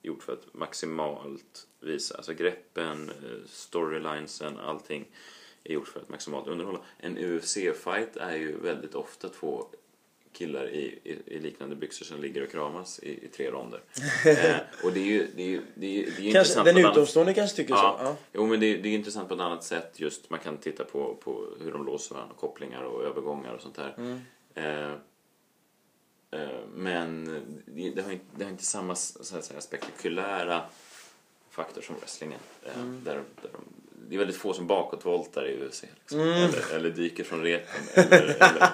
[0.02, 5.08] gjort för att maximalt visa, alltså greppen, eh, storylinesen, allting
[5.64, 6.78] är gjort för att maximalt underhålla.
[6.98, 9.66] En UFC-fight är ju väldigt ofta två
[10.32, 13.80] killar i, i, i liknande byxor som ligger och kramas i, i tre ronder.
[14.26, 16.64] eh, och det är ju, det är ju, det är, ju- det är Kanske, intressant
[16.66, 17.96] den annat- utomstående kanske tycker Ja.
[17.98, 18.04] så.
[18.04, 18.16] Ja.
[18.32, 19.92] Jo, men det, det är intressant på ett annat sätt.
[20.00, 23.74] Just Man kan titta på, på hur de låser varandra, kopplingar och övergångar och sånt
[23.76, 23.94] där.
[23.98, 24.20] Mm.
[24.54, 24.92] Eh,
[26.40, 27.24] eh, men
[27.66, 30.62] det, det, har inte, det har inte samma så att säga, spektakulära
[31.50, 32.40] faktor som wrestlingen.
[32.66, 33.00] Eh, Mm.
[33.04, 33.64] där, där de,
[34.10, 35.82] det är väldigt få som bakåtvoltar i UFC.
[36.00, 36.20] Liksom.
[36.20, 36.32] Mm.
[36.32, 37.82] Eller, eller dyker från repen.
[37.94, 38.68] Eller, eller,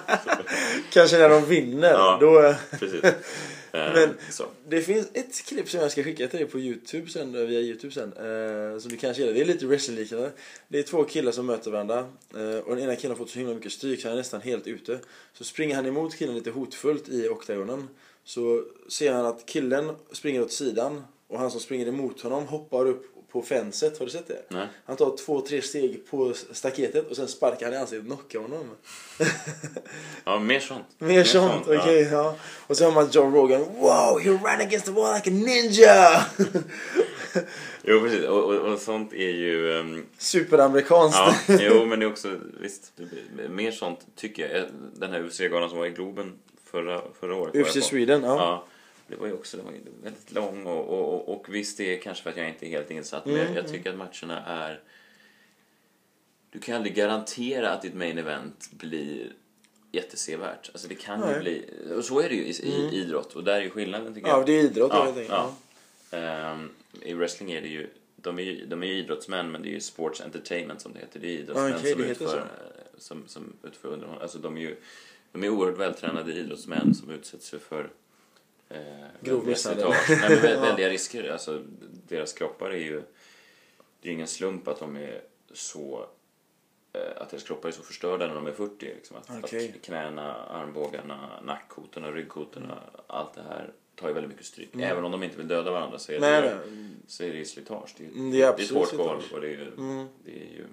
[0.91, 1.91] Kanske när de vinner.
[1.91, 2.17] Ja.
[2.21, 3.01] Då, precis.
[3.71, 4.43] Eh, Men- så.
[4.67, 7.59] det finns ett klipp som jag ska skicka till dig på Youtube sen, eh, via
[7.59, 8.13] Youtube sen.
[8.13, 9.33] Eh, som du kanske gillar.
[9.33, 10.31] Det är lite wrestlingliknande.
[10.67, 11.99] Det är två killar som möter varandra.
[12.35, 14.41] Eh, och den ena killen har fått så himla mycket stryk så han är nästan
[14.41, 14.99] helt ute.
[15.33, 17.87] Så springer han emot killen lite hotfullt i oktagonen.
[18.23, 21.03] Så ser han att killen springer åt sidan.
[21.27, 23.05] Och han som springer emot honom hoppar upp
[23.41, 24.41] på fenset, har du sett det?
[24.49, 24.67] Nej.
[24.85, 28.39] Han tar två, tre steg på staketet och sen sparkar han i ansiktet och knockar
[28.39, 28.69] honom.
[30.23, 30.85] Ja, mer sånt.
[30.97, 31.79] Mer sånt, ja.
[31.79, 32.01] okej.
[32.11, 32.35] ja.
[32.67, 33.61] Och så har man John Rogan.
[33.61, 36.25] Wow, he ran against the wall like a ninja!
[37.83, 38.25] Jo, precis.
[38.25, 39.79] Och, och, och sånt är ju...
[39.79, 41.19] ehm, Superamerikanskt.
[41.47, 42.91] Ja, jo, men det är också, visst,
[43.49, 44.65] mer sånt tycker jag.
[44.95, 46.33] Den här UFC-galan som var i Globen
[46.71, 47.55] förra, förra året.
[47.55, 47.83] UFC.
[47.85, 48.35] Sweden, ja.
[48.37, 48.65] Ja,
[49.07, 52.01] det var ju också det var ju väldigt lång och, och, och, visst det är
[52.01, 54.45] kanske för att jag inte är helt insatt men Mm, jag, jag tycker att matcherna
[54.45, 54.81] är...
[56.49, 59.33] Du kan aldrig garantera att ditt main event blir
[59.91, 60.69] jättesevärt.
[60.73, 61.39] Alltså det kan ju Nej.
[61.39, 61.65] bli...
[61.97, 64.37] Och så är det ju i, i idrott och där är ju skillnaden tycker Ja,
[64.37, 64.45] jag.
[64.45, 65.29] det är idrott Ja, helt enkelt.
[66.11, 66.17] ja.
[66.17, 66.69] Ehm,
[67.01, 69.71] I wrestling är det ju, de är ju, de är ju idrottsmän men det är
[69.71, 71.19] ju sports entertainment som det heter.
[71.19, 72.47] Det är idrottsmän Ja, okej, som, utför,
[72.97, 74.21] som, som utför underhållning.
[74.21, 74.75] Alltså de är ju
[75.31, 77.89] de är oerhört vältränade idrottsmän som utsätts för
[78.69, 78.79] eh,
[79.21, 79.89] Grov misshandel.
[80.09, 81.29] Nej, men väldiga risker.
[81.31, 81.63] Alltså,
[82.07, 83.01] deras kroppar är ju...
[84.01, 85.21] Det är ingen slump att de är
[85.53, 86.05] så...
[86.93, 88.85] Eh, att deras kroppar är så förstörda när de är 40.
[88.85, 89.17] Liksom.
[89.17, 89.73] Att, Okej.
[89.75, 94.73] att knäna, armbågarna, nackkotorna, ryggkotorna, allt det här tar ju väldigt mycket stryk.
[94.73, 94.91] Mm.
[94.91, 96.59] Även om de inte vill döda varandra så är Nej, det,
[97.07, 97.95] så är det ju slitage.
[97.97, 100.07] Det är, Mm, det det är är ett hårt golv och det är, ju- Mm.
[100.25, 100.65] det är ju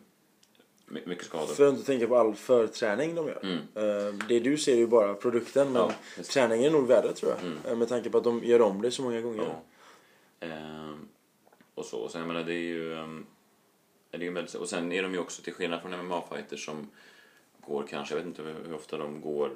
[1.06, 1.46] mycket skador.
[1.54, 3.40] För att inte tänka på all förträning de gör.
[3.42, 3.58] Mm.
[3.58, 6.22] Eh, Det du ser är ju bara produkten men Ja, det.
[6.22, 7.40] träningen är nog värre tror jag.
[7.40, 7.58] Mm.
[7.68, 9.42] Eh, Med tanke på att de gör om det så många gånger.
[10.40, 10.46] Ja.
[10.46, 11.08] Ehm,
[11.74, 11.98] och så.
[11.98, 12.94] Och sen, jag menar, det är ju...
[12.94, 13.26] ehm,
[14.10, 16.90] det är ju väldigt, och sen är de ju också, till skillnad från MMA-fighters som
[17.66, 19.50] går kanske, jag vet inte hur, ofta de går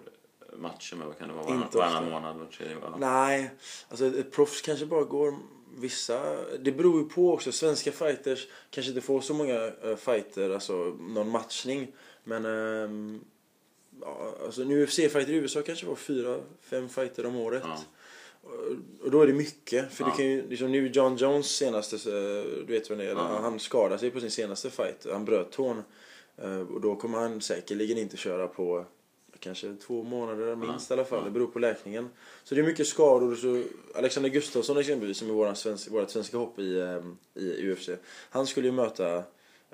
[0.57, 3.01] matcher med, vad kan det vara, varann, varannan månad, var tredje månad?
[3.01, 3.51] Nej,
[3.89, 5.35] alltså ett proffs kanske bara går
[5.79, 6.37] vissa...
[6.61, 7.53] Det beror ju på också.
[7.53, 11.93] Svenska fighters kanske inte får så många uh, fighter, alltså någon matchning.
[12.25, 13.21] Men ehm,
[14.01, 17.63] ja, alltså en UFC-fighter i USA kanske var fyra, fem fighter om året.
[17.65, 17.79] Ja.
[18.43, 19.93] Och- Och då är det mycket.
[19.93, 20.11] För Ja.
[20.11, 23.39] du kan ju, liksom nu John Jones senaste, eh, du vet vem det är, Ja.
[23.43, 25.07] han skadade sig på sin senaste fight.
[25.13, 25.83] Han bröt tån.
[26.37, 28.85] Eh, Och då kommer han säkerligen inte köra på
[29.41, 31.19] kanske två månader minst i alla fall.
[31.19, 31.25] Ja.
[31.25, 32.09] Det beror på läkningen.
[32.45, 33.35] Så det är mycket skador.
[33.35, 33.63] Så
[33.99, 37.89] Alexander Gustafsson exempelvis, som är våran svensk, svenska hopp i, eh, i UFC.
[38.31, 39.23] Han skulle ju möta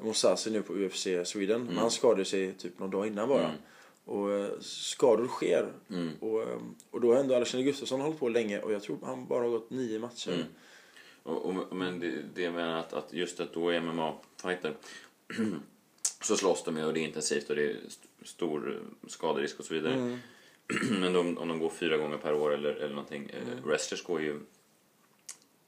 [0.02, 1.64] Mousasi nu på UFC Sweden.
[1.64, 3.44] Men han skadade sig typ någon dag innan bara.
[3.44, 3.56] Mm.
[4.04, 5.72] Och eh, skador sker.
[5.90, 6.10] Mm.
[6.20, 6.58] Och, eh,
[6.90, 9.50] och då har ändå Alexander Gustafsson hållit på länge och jag tror han bara har
[9.50, 10.32] gått nio matcher.
[10.32, 10.46] Mm.
[11.22, 14.74] Och, och, men det, det jag menar att, att just att då är MMA-fighter
[16.22, 17.76] så slåss de ju och det är intensivt och det är
[18.24, 19.94] stor eh, skaderisk och så vidare.
[19.94, 20.18] Mm.
[21.00, 23.30] Men de, om de går fyra gånger per år eller, eller någonting.
[23.46, 23.64] Mm.
[23.64, 24.40] Wrestlers går ju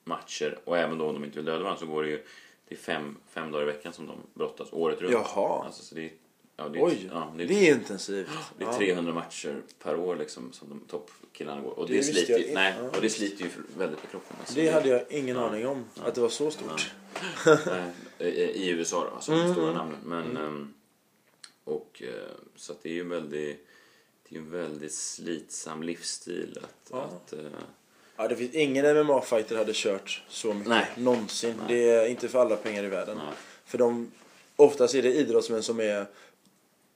[0.04, 2.22] matcher och även då om de inte vill döda varandra så går det ju
[2.68, 5.12] det är fem, fem dagar i veckan som de brottas året runt.
[5.12, 5.64] Jaha.
[5.64, 6.10] Alltså, så det är,
[6.56, 8.28] ja, det är, Oj, ja, det är, det är intensivt.
[8.58, 8.76] det är Ja.
[8.78, 11.78] 300 matcher per år liksom som de toppkillarna går.
[11.78, 12.88] Och Det det, sliter, ju, nej, Ja.
[12.88, 14.36] och det sliter ju väldigt på kroppen.
[14.40, 15.48] Alltså, Det hade jag ingen Ja.
[15.48, 16.92] aning om, att det var så stort.
[18.18, 19.76] I- USA då, alltså de Mm, stora mm.
[19.76, 19.98] namnen.
[20.04, 20.74] Men, ehm,
[21.66, 23.66] och, eh, så det är ju en väldigt,
[24.28, 27.02] det är en väldigt slitsam livsstil att, Ja.
[27.02, 27.38] att eh,
[28.16, 30.86] Ja, det finns ingen MMA-fighter hade kört så mycket Nej.
[30.96, 31.54] någonsin.
[31.58, 31.66] Nej.
[31.68, 33.16] Det är inte för alla pengar i världen.
[33.16, 33.34] nej.
[33.64, 34.10] För de,
[34.56, 36.06] oftast är det idrottsmän som är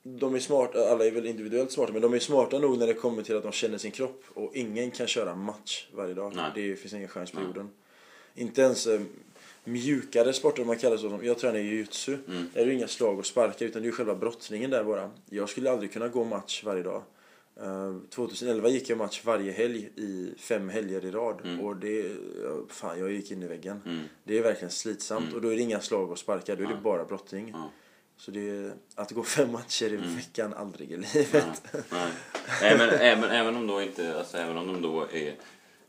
[0.03, 2.93] de är smarta, alla är väl individuellt smarta, men de är smarta nog när det
[2.93, 4.23] kommer till att de känner sin kropp.
[4.33, 6.33] Och ingen kan köra match varje dag.
[6.35, 6.51] Nej.
[6.55, 7.69] Det finns ingen chans på jorden.
[8.35, 9.01] Inte ens eh,
[9.63, 11.19] mjukare sporter, om man kallar det så.
[11.23, 12.17] Jag tränar jujutsu.
[12.27, 12.49] Mm.
[12.53, 15.11] Där är det inga slag och sparkar, utan det är själva brottningen där bara.
[15.29, 17.03] Jag skulle aldrig kunna gå match varje dag.
[17.61, 21.41] Eh, 2011 gick jag match varje helg i fem helger i rad.
[21.43, 21.59] Mm.
[21.59, 22.11] Och det,
[22.69, 23.81] fan jag gick in i väggen.
[23.85, 24.03] Mm.
[24.23, 25.35] Det är verkligen slitsamt Mm.
[25.35, 27.53] och då är det inga slag och sparkar, då är det bara brottning.
[28.17, 30.15] Så det är, att gå fem matcher i Mm.
[30.15, 31.63] veckan, aldrig i livet.
[31.73, 32.11] Nej,
[32.61, 32.77] nej.
[32.77, 35.35] men även, även om då inte, alltså även om de då är,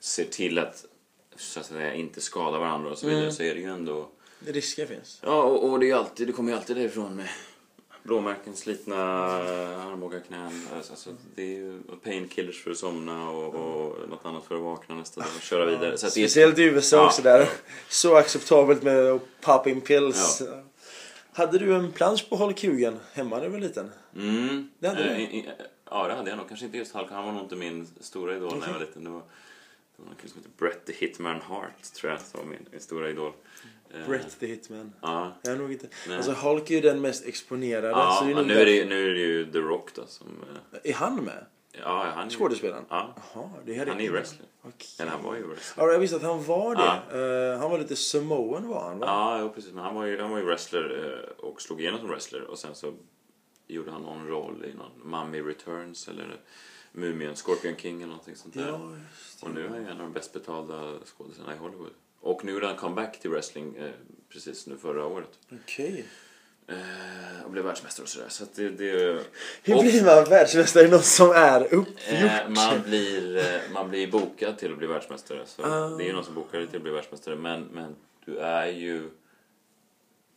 [0.01, 0.85] ser till att
[1.37, 3.33] så att säga inte skada varandra och så vidare Mm.
[3.35, 4.09] så är det ju ändå
[4.47, 5.18] Risker finns.
[5.23, 7.29] Ja, och, och det, är alltid, det kommer ju alltid därifrån med
[8.03, 8.97] blåmärken, slitna
[9.83, 10.66] armbågar, knän.
[10.77, 14.95] Alltså, det är ju painkillers för att somna och, och något annat för att vakna
[14.95, 15.99] nästa dag och köra vidare.
[15.99, 17.07] Så det Speciellt i USA Ja.
[17.07, 17.49] också där.
[17.88, 20.42] Så acceptabelt med att pop in pills.
[21.33, 23.90] Hade du en plansch på Hulk Hogan hemma när du var liten?
[24.16, 25.23] mm, Det hade eh, du?
[25.23, 25.49] i-
[25.90, 26.49] Ja, det hade jag nog.
[26.49, 27.11] Kanske inte just Hulk.
[27.11, 29.05] Han var nog inte min stora idol när jag var liten.
[29.05, 29.23] Det var,
[29.97, 32.81] det var kille som hette Bret the Hitman Hart, tror jag, som var min, min
[32.81, 33.33] stora idol.
[33.95, 34.93] Eh, Brett the Hitman.
[35.01, 35.33] Ja.
[35.43, 35.87] Jag är nog inte.
[36.09, 36.17] Nej.
[36.17, 37.89] Alltså Hulk är ju den mest exponerade.
[37.89, 40.07] Ja, så det är nu, är det, därför- nu är det ju The Rock då
[40.07, 40.27] som...
[40.73, 41.47] eh, Är han med?
[41.73, 42.85] Ja, han ju- Skådespelaren?
[42.89, 44.47] Ja, Jaha, det hade han är ju wrestler.
[44.63, 44.89] Okej.
[45.01, 45.85] Eller han var ju wrestler.
[45.85, 46.83] Ja, jag visste att han var det.
[46.83, 47.53] Ja.
[47.53, 49.07] Eh, han var lite Samoan var han va?
[49.07, 49.73] Ja, jo, precis.
[49.73, 52.43] Men han var ju, han var ju wrestler och slog igenom som wrestler.
[52.43, 52.93] Och sen så
[53.73, 56.41] gjorde han någon roll i någon Mummy Returns eller
[56.93, 58.69] Mumien, Scorpion King eller någonting sånt där.
[58.69, 58.97] Ja,
[59.43, 61.91] och nu är han en av de bäst betalda skådespelarna i Hollywood.
[62.21, 63.91] Och nu gjorde han comeback till wrestling eh,
[64.29, 65.39] precis nu förra året.
[65.63, 66.05] Okej.
[66.67, 68.29] Eh, och blev världsmästare och sådär.
[68.29, 69.23] Så att det, det,
[69.63, 71.89] Hur och, blir man världsmästare i något som är uppgjort?
[72.09, 75.47] eh, man, blir, eh, man blir bokad till att bli världsmästare.
[75.47, 75.89] Så Ah.
[75.89, 77.37] Det är ju någon som bokar dig till att bli världsmästare.
[77.37, 79.11] Men, men du är ju...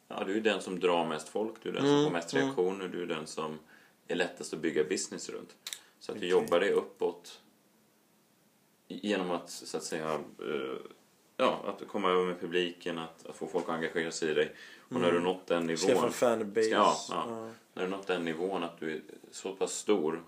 [0.07, 1.53] Ja, du är den som drar mest folk.
[1.63, 2.45] Du är den som Mm, får mest mm.
[2.45, 2.87] reaktioner.
[2.87, 3.59] Du är den som
[4.07, 5.55] är lättast att bygga business runt.
[5.99, 6.43] Så att du Okej.
[6.43, 7.41] jobbar dig uppåt
[8.87, 10.77] genom att så att säga eh,
[11.37, 14.55] ja, att komma över med publiken, att, att få folk att engagera sig i dig.
[14.89, 16.69] Och när du nått den nivån Skaffa en fanbase.
[16.69, 17.51] Ja, ja.
[17.73, 20.23] när du nått den nivån att du är så pass stor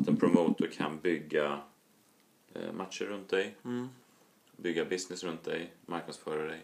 [0.00, 1.60] att en promoter kan bygga
[2.54, 3.88] eh, matcher runt dig, Mm.
[4.56, 6.60] bygga business runt dig, marknadsföra dig,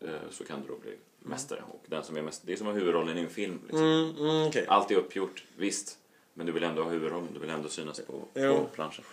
[0.00, 1.62] eh, så kan du då bli mästare.
[1.68, 3.58] Och den som är mest, det är som att ha huvudrollen i en film.
[3.62, 3.82] Liksom.
[3.86, 4.64] Mm, mm, okej.
[4.68, 5.98] Allt är uppgjort, visst.
[6.34, 8.54] Men du vill ändå ha huvudrollen, du vill ändå synas på, Jo.
[8.56, 9.04] på planschen.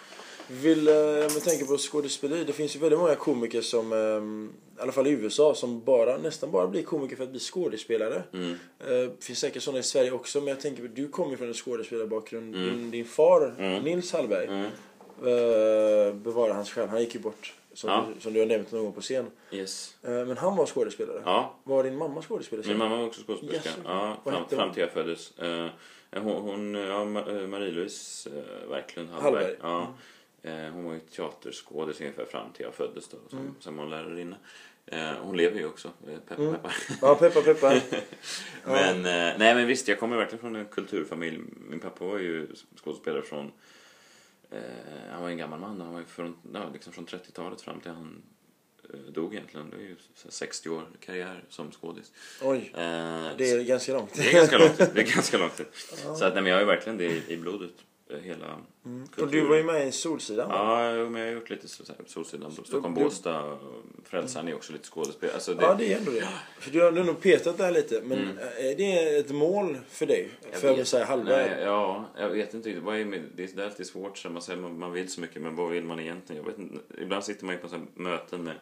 [0.48, 0.94] Vill, eh,
[1.34, 5.08] med tanke på skådespeleri, det finns ju väldigt många komiker som, eh, i alla fall
[5.08, 8.24] i USA, som bara, nästan bara blir komiker för att bli skådespelare.
[8.34, 8.52] Mm.
[8.80, 12.56] Eh, finns säkert sådana i Sverige också, men jag tänker du kommer från en skådespelarbakgrund.
[12.56, 12.70] Mm.
[12.70, 13.84] Din, din far, Mm.
[13.84, 14.66] Nils Hallberg, Mm.
[15.20, 17.54] eh, bevara hans själ, han gick ju bort.
[17.74, 18.06] Som, Ja.
[18.16, 19.26] du, som du har nämnt någon gång på scen.
[19.52, 19.96] Yes.
[20.04, 21.22] Eh, men han var skådespelare.
[21.26, 22.68] Ja, Var din mamma skådespelare?
[22.68, 23.70] Min mamma var också skådespelerska.
[23.70, 23.78] Yes.
[23.86, 25.38] Ja, fram, fram till jag föddes.
[25.40, 25.68] Eh,
[26.16, 29.34] hon, hon, ja, Ma- eh, Marie-Louise eh, Verklund Hallberg.
[29.34, 29.56] Hallberg.
[29.62, 29.94] Ja.
[30.44, 33.56] Eh, hon var ju teaterskådis ungefär fram till jag föddes då, som, Mm.
[33.60, 34.36] som hon lärarinna.
[34.86, 36.54] Eh, hon lever ju också, eh, peppar Mm.
[36.56, 36.74] peppar.
[37.02, 37.74] Ja, peppar peppar.
[38.66, 38.72] Ja.
[38.72, 41.40] Men, eh, nej men visst, jag kommer verkligen från en kulturfamilj.
[41.70, 42.48] Min pappa var ju
[42.84, 43.52] skådespelare från,
[44.52, 47.92] eh, han var en gammal man, han var från, ja, liksom från 30-talet fram till
[47.92, 48.22] han
[48.94, 49.70] eh, dog egentligen.
[49.70, 52.12] Det är ju så här 60 år karriär som skådis.
[52.42, 54.14] Oj, Eh, det är ganska långt.
[54.16, 54.78] det är ganska långt.
[54.78, 55.62] Det är ganska långt.
[56.18, 57.72] Så att, nej, men jag har ju verkligen det i, i blodet.
[58.14, 59.08] Eh, Hela Mm.
[59.18, 60.56] Och du var ju med i Solsidan va?
[60.96, 63.58] Ja, men jag har gjort lite så, så här, Solsidan, Stockholm, du- Båstad,
[64.04, 65.36] Frälsaren är också lite skådespelare.
[65.36, 66.28] Alltså det, Ja, det är ändå det.
[66.60, 68.38] För du har, nog petat där lite, men Mm.
[68.58, 70.30] är det ett mål för dig?
[70.52, 71.50] Jag För vet- Messiah Hallberg?
[71.50, 72.84] Nej, ja, jag vet inte riktigt.
[72.84, 74.18] Vad är, med- det är alltid svårt.
[74.18, 76.44] Så man, säger, man, vill så mycket, men vad vill man egentligen?
[76.44, 77.02] Jag vet inte.
[77.02, 78.56] Ibland sitter man ju på så möten med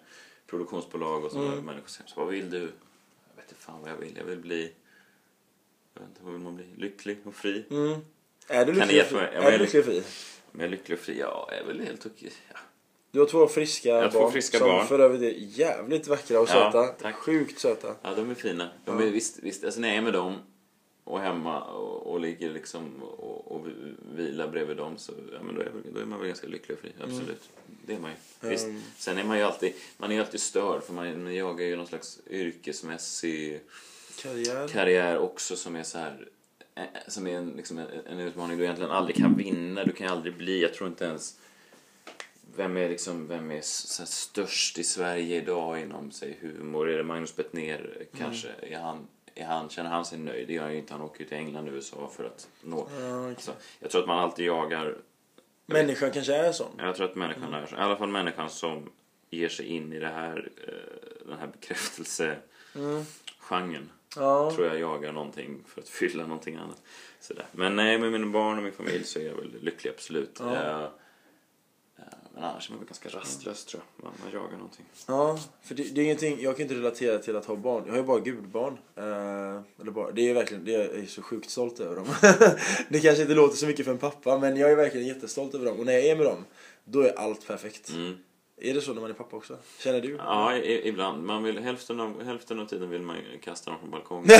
[0.48, 1.66] produktionsbolag och sådana Mm.
[1.66, 2.60] människor och säger vad vill du?
[2.60, 4.18] Jag vet inte fan vad jag vill.
[4.18, 4.72] Jag vill bli...
[5.94, 6.66] Jag vet inte, vad vill man bli?
[6.78, 7.66] Lycklig och fri?
[7.72, 8.00] Mm.
[8.50, 9.18] Är du lycklig och fri?
[9.34, 10.04] Ja, Är du jag- lycklig och fri?
[10.52, 11.20] Men jag är lycklig och fri?
[11.20, 12.32] Ja, jag är väl helt okej.
[12.54, 12.60] Ja.
[13.12, 14.88] Du har två friska två barn friska som barn.
[14.88, 16.88] för övrigt är jävligt vackra och Ja, söta.
[16.88, 17.16] tack.
[17.16, 17.96] Sjukt söta.
[18.02, 18.70] Ja, de är fina.
[18.86, 19.06] De Ja.
[19.08, 20.36] är, visst, visst, alltså när jag är med dem
[21.04, 23.66] och hemma och, och ligger liksom och, och
[24.16, 26.82] vilar bredvid dem så ja, men då, är, då är man väl ganska lycklig och
[26.82, 26.92] fri.
[27.04, 27.50] Absolut.
[27.86, 28.50] Det är man ju.
[28.50, 28.66] Visst.
[28.66, 28.82] Mm.
[28.98, 32.20] Sen är man ju alltid, man är alltid störd för man, jagar ju någon slags
[32.30, 33.62] yrkesmässig
[34.22, 34.68] Karriär.
[34.68, 36.28] karriär också som är så här
[37.08, 39.84] som är en, liksom en, en utmaning du egentligen aldrig kan vinna.
[39.84, 41.40] Du kan aldrig bli, jag tror inte ens
[42.56, 43.62] vem är, liksom, vem är
[44.06, 46.90] störst i Sverige idag inom sig humor?
[46.90, 48.48] Är det Magnus Bettner kanske?
[48.62, 50.48] Är han, är han, känner han sig nöjd?
[50.48, 50.94] Det gör han ju inte.
[50.94, 52.88] Han åker ju till England och USA för att nå.
[53.00, 53.44] Ja, okej.
[53.44, 54.98] Så, jag tror att man alltid jagar
[55.66, 56.72] Människan kanske är sån.
[56.78, 57.76] jag tror att människan är så.
[57.76, 58.90] I alla fall människan som
[59.30, 62.42] ger sig in i det här, eh, den här bekräftelsegenren.
[63.76, 63.90] Mm.
[64.16, 64.52] Ja.
[64.52, 66.82] Tror jag jagar någonting för att fylla någonting annat.
[67.20, 67.46] Sådär.
[67.52, 70.38] Men nej, med mina barn och min familj så är jag väl lycklig, absolut.
[70.40, 70.56] Ja.
[70.56, 70.90] Eh, eh,
[72.34, 74.04] men annars är man ganska rastlös tror jag.
[74.04, 74.86] Man, man jagar någonting.
[75.08, 77.84] Ja, för det, det är ingenting, jag kan inte relatera till att ha barn.
[77.86, 78.78] Jag har ju bara gudbarn.
[78.96, 82.08] Eh, eller bara, det är verkligen, det är, jag är så sjukt stolt över dem.
[82.90, 85.66] det kanske inte låter så mycket för en pappa, men jag är verkligen jättestolt över
[85.66, 85.80] dem.
[85.80, 86.46] Och när jag är med dem,
[86.84, 87.90] då är allt perfekt.
[87.90, 88.18] Mm.
[88.62, 89.58] Är det så när man är pappa också?
[89.80, 90.16] Känner du?
[90.16, 91.24] Ja, i, ibland.
[91.26, 94.30] Man vill, hälften, av, hälften av tiden vill man kasta dem från balkongen.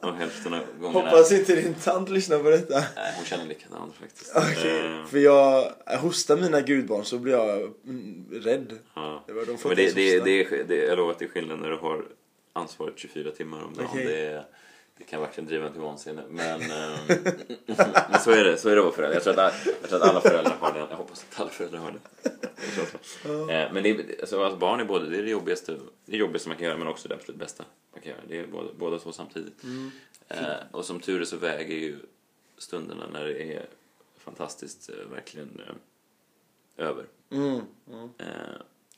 [0.00, 1.10] och hälften av gångerna...
[1.10, 2.74] Hoppas inte din tant lyssnar på detta.
[2.96, 4.32] Nej, hon känner likadant faktiskt.
[4.36, 8.78] Okej, Eh, för jag hostar mina gudbarn så blir jag mm, rädd.
[8.94, 9.24] ja.
[9.26, 11.58] Det var- de Men det, det, det, är- det, jag lovar att det är skillnad
[11.60, 12.04] när du har
[12.52, 13.88] ansvaret 24 timmar om dagen.
[13.96, 14.44] Det,
[15.04, 16.22] det kan verkligen driva en till vansinne.
[16.28, 16.96] Men, ehm,
[18.10, 18.56] men så är det.
[18.56, 19.14] Så är det att vara förälder.
[19.16, 20.78] Jag tror, att, jag tror att alla föräldrar har det.
[20.90, 23.52] Jag hoppas att alla föräldrar har det.
[23.54, 26.48] Eh, Men det, är- alltså, att barn är både det, är det, jobbigaste, det jobbigaste
[26.48, 28.20] man kan göra men också det absolut bästa man kan göra.
[28.28, 29.62] Det är båda, båda två samtidigt.
[29.64, 29.90] Mm.
[30.28, 31.96] Eh, och som tur är så väger ju
[32.58, 33.66] stunderna när det är
[34.18, 35.60] fantastiskt eh, verkligen
[36.76, 37.04] över.
[37.30, 37.60] Mm.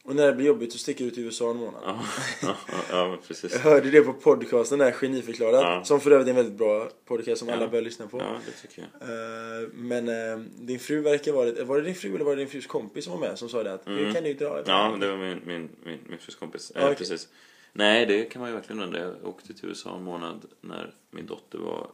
[0.06, 1.82] Och när det blir jobbigt så sticker du till USA en månad.
[1.84, 2.00] ja,
[2.42, 2.54] ja,
[2.90, 3.52] ja, precis.
[3.52, 5.62] Jag hörde det på podcasten där, Geniförklarat.
[5.62, 5.84] Ja.
[5.84, 7.54] Som för övrigt är en väldigt bra podcast som Ja.
[7.54, 8.18] alla bör lyssna på.
[8.18, 9.08] Ja, det tycker jag.
[9.08, 12.48] Eh, Men eh, din fru verkar vara, var det din fru eller var det din
[12.48, 14.14] frus kompis som var med som sa det att nu Mm.
[14.14, 16.70] kan du dra Ja, det var min, min, min, min frus kompis.
[16.70, 16.96] Eh, Ja, okej.
[16.98, 17.28] Precis.
[17.72, 18.98] Nej, det kan man ju verkligen undra.
[18.98, 21.90] Jag åkte till USA en månad när min dotter var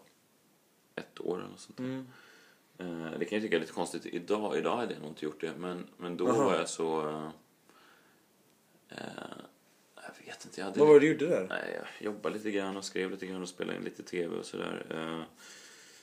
[0.97, 1.79] ett år eller något sånt.
[1.79, 2.07] Mm.
[3.19, 4.59] Det kan jag tycka är lite konstigt idag.
[4.59, 5.51] Idag hade jag nog inte gjort det.
[5.59, 6.45] Men, men då Aha.
[6.45, 7.23] var jag så...
[8.91, 8.99] eh,
[9.95, 10.61] jag vet inte.
[10.61, 11.47] Jag hade Vad var det du gjorde där?
[11.49, 14.47] Nej, jag jobbade lite grann och skrev lite grann och spelade in lite tv och
[14.47, 14.87] sådär.
[14.91, 15.23] Eh,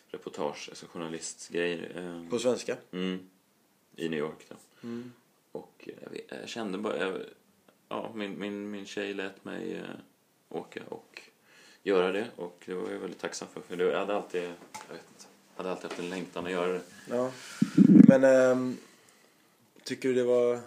[0.10, 1.92] reportage, alltså journalistgrejer.
[1.96, 2.78] Eh, På svenska?
[2.92, 3.30] mm,
[3.96, 4.56] I New York då.
[4.88, 5.14] Mm.
[5.52, 6.98] Och jag, vet, jag kände bara...
[6.98, 7.22] Jag,
[7.90, 9.84] ja, min, min, min tjej lät mig eh,
[10.50, 11.22] åka och
[11.84, 12.28] göra det.
[12.36, 13.62] Och det var jag väldigt tacksam för.
[13.62, 14.44] För det, jag hade alltid...
[14.44, 14.50] Jag
[14.94, 15.26] vet inte,
[15.56, 16.82] jag hade alltid haft en längtan att göra det.
[17.10, 17.32] Ja.
[18.08, 18.78] Men ehm,
[19.84, 20.60] tycker du det var...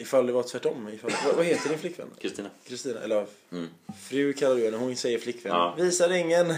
[0.00, 0.88] Ifall det var tvärtom?
[0.88, 2.10] Ifall, vad, vad heter din flickvän?
[2.20, 2.50] Kristina?
[2.66, 3.00] Kristina?
[3.00, 3.68] Eller Mm.
[4.08, 5.52] fru kallar du henne, hon säger flickvän.
[5.52, 5.74] Ja.
[5.78, 6.54] Visa ringen!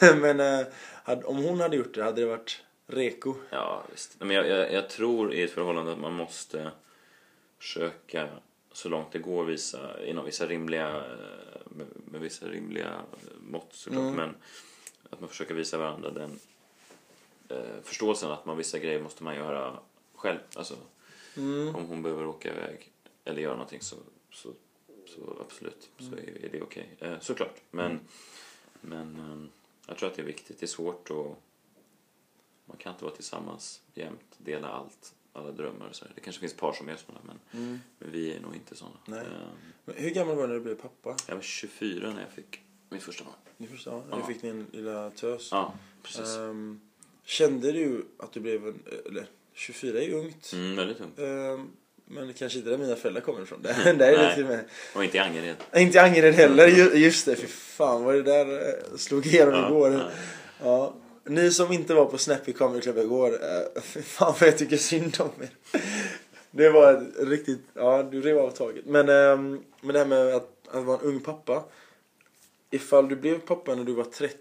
[0.20, 0.66] Men eh,
[1.04, 3.34] hade, om hon hade gjort det, hade det varit reko?
[3.50, 4.16] Ja, visst.
[4.18, 6.70] Men jag, jag, jag tror i ett förhållande att man måste
[7.58, 8.28] försöka
[8.72, 11.02] så långt det går visa inom vissa rimliga, eh,
[11.64, 13.00] med, med vissa rimliga
[13.40, 14.02] mått såklart.
[14.02, 14.14] Mm.
[14.14, 14.34] Men
[15.10, 16.38] att man försöker visa varandra den
[17.48, 19.78] eh, förståelsen att man vissa grejer måste man göra
[20.14, 20.38] själv.
[20.54, 20.74] Alltså
[21.36, 21.74] Mm.
[21.74, 22.92] om hon behöver åka iväg
[23.24, 23.96] eller göra någonting så,
[24.30, 24.52] så,
[25.06, 26.18] så absolut, så Mm.
[26.18, 26.88] är, är det okej.
[26.98, 27.60] Eh, såklart.
[27.70, 28.00] Men,
[28.80, 29.48] men eh,
[29.88, 30.60] jag tror att det är viktigt.
[30.60, 31.36] Det är svårt att...
[32.66, 36.04] Man kan inte vara tillsammans jämt, dela allt, alla drömmar och så.
[36.14, 37.78] Det kanske finns par som är sådana, men, Mm.
[37.98, 38.96] men vi är nog inte sådana.
[39.06, 39.20] Nej.
[39.20, 39.48] Eh,
[39.84, 41.16] Men hur gammal var du när du blev pappa?
[41.28, 43.34] jag var 24 när jag fick mitt första barn.
[43.56, 44.04] Ni förstår, ja.
[44.10, 44.16] Ja.
[44.26, 45.48] Du fick din lilla tös.
[45.52, 46.36] Ja, precis.
[46.36, 46.80] Ehm,
[47.24, 48.82] kände du att du blev en...
[49.06, 50.50] Eller, 24 är ungt.
[50.52, 51.26] Mm, väldigt ung.
[51.26, 51.70] Ehm,
[52.06, 53.62] men kanske inte där mina föräldrar kommer ifrån.
[53.62, 54.34] Där, där är det Nej.
[54.34, 54.64] till med.
[54.94, 55.56] Och inte i Angered.
[55.76, 57.36] Inte i Angered heller, ju- just det.
[57.36, 59.92] Fy fan vad det där eh, slog igenom Ja, igår.
[59.92, 60.10] ja.
[60.62, 60.94] Ja.
[61.24, 64.76] Ni som inte var på Snappy Comedy Club igår, eh, fy fan vad jag tycker
[64.76, 65.50] synd om er.
[66.50, 68.86] Det var ett riktigt, ja du rev av taget.
[68.86, 71.64] Men, ehm, men det här med att, att vara en ung pappa.
[72.70, 74.36] Ifall du blev pappa när du var 30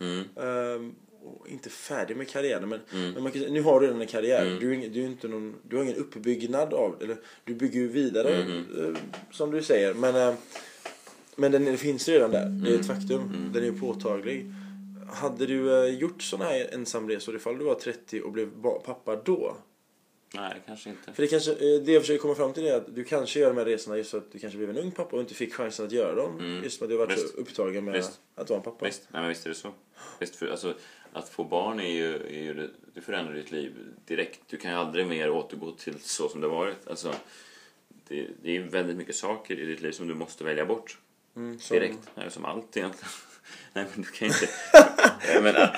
[0.00, 1.07] Mm, och
[1.48, 3.10] inte färdig med karriären men, Mm.
[3.12, 4.46] men man kan, nu har du redan en karriär.
[4.46, 4.58] Mm.
[4.60, 7.88] Du, är du, är inte någon, du har ingen uppbyggnad av eller du bygger ju
[7.88, 8.64] vidare Mm.
[8.78, 9.00] eh,
[9.30, 9.94] som du säger.
[9.94, 10.34] Men, eh,
[11.36, 13.20] men den, den finns redan där, det är ett faktum.
[13.22, 13.52] Mm.
[13.52, 14.46] Den är ju påtaglig.
[15.12, 18.50] Hade du eh, gjort sådana här ensamresor ifall du var 30 och blev
[18.84, 19.56] pappa då?
[20.34, 21.12] Nej, kanske inte.
[21.12, 23.48] För det, kanske, eh, det jag försöker komma fram till är att du kanske gör
[23.48, 25.54] de här resorna just för att du kanske blev en ung pappa och inte fick
[25.54, 26.38] chansen att göra dem.
[26.38, 26.62] Mm.
[26.64, 27.30] Just för att du har varit Visst.
[27.34, 28.20] så upptagen med Visst.
[28.34, 28.84] att vara en pappa.
[28.86, 29.72] Visst, nej, men visst är det så.
[30.20, 30.74] Visst, för, alltså,
[31.12, 33.72] att få barn är ju, är ju det, det förändrar ditt liv
[34.06, 34.40] direkt.
[34.46, 36.88] Du kan ju aldrig mer återgå till så som det varit.
[36.88, 37.14] Alltså,
[38.08, 40.98] det, det är väldigt mycket saker i ditt liv som du måste välja bort
[41.36, 41.98] Mm, som- direkt.
[42.14, 43.08] Nej, som allt egentligen.
[43.72, 44.48] Nej, men du kan ju inte...
[45.42, 45.68] Men,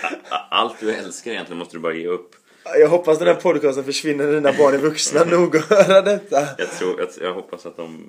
[0.51, 2.37] allt du älskar egentligen måste du bara ge upp.
[2.65, 6.49] Jag hoppas den här podcasten försvinner när dina barn är vuxna nog att höra detta.
[6.59, 8.07] Jag, tror, att, jag hoppas att de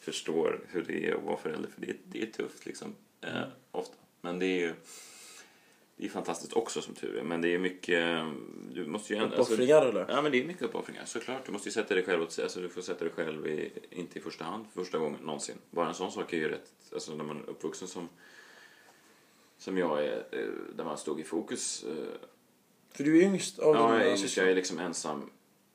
[0.00, 3.30] förstår hur det är att vara förälder, för det, det är tufft liksom, eh,
[3.70, 3.94] ofta.
[4.20, 4.74] Men det är ju
[5.96, 8.24] det är fantastiskt också som tur är, men det är mycket...
[8.72, 9.18] Du måste ju...
[9.18, 10.06] ändå- Uppoffringar eller?
[10.08, 11.46] Ja, men det är mycket uppoffringar, såklart.
[11.46, 14.18] Du måste ju sätta dig själv åt alltså, du får sätta dig själv i, inte
[14.18, 15.54] i första hand, första gången någonsin.
[15.70, 18.08] Bara en sån sak är ju rätt, alltså när man är uppvuxen som,
[19.58, 21.84] som jag är, eh, där man stod i fokus.
[22.98, 24.44] För du är yngst av Ja, dina jag är, yngst, syskon.
[24.44, 25.30] jag är liksom ensam.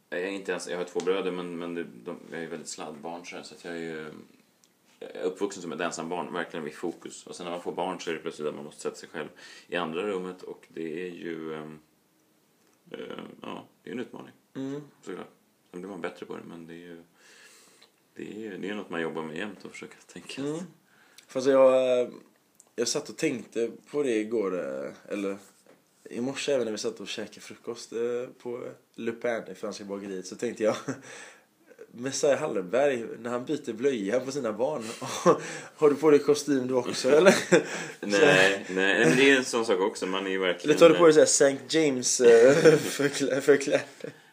[0.09, 2.67] Jag är inte ens, jag har två bröder men, men de, de, jag är väldigt
[2.69, 4.11] sladdbarn så, att jag är ju
[4.99, 7.27] jag är uppvuxen som ett ensambarn, verkligen vid fokus.
[7.27, 9.09] Och sen när man får barn så är det plötsligt att man måste sätta sig
[9.09, 9.27] själv
[9.67, 11.79] i andra rummet och det är ju, ehm,
[12.91, 12.99] eh,
[13.41, 14.81] ja, det är en utmaning Mm.
[15.01, 15.29] såklart.
[15.71, 17.03] Sen blir man bättre på det men det är ju,
[18.15, 20.41] det är, det är något man jobbar med jämt och försöker tänka.
[20.41, 20.59] Mm.
[21.27, 22.09] Fast jag, eh,
[22.75, 25.37] jag satt och tänkte på det igår, eh, eller
[26.09, 27.99] i morse även när vi satt och käkade frukost eh,
[28.43, 30.75] på Le Pen i Franska bageriet så tänkte jag
[31.95, 34.83] Messiah Hallenberg, när han byter blöja på sina barn.
[35.75, 37.35] Har du på dig kostym du också eller?
[37.99, 40.05] Nej, nej, men det är en sån sak också.
[40.05, 40.69] Man är ju verkligen...
[40.69, 41.77] Eller tar du på dig såhär St.
[41.77, 42.53] James eh,
[43.41, 43.81] förklä-?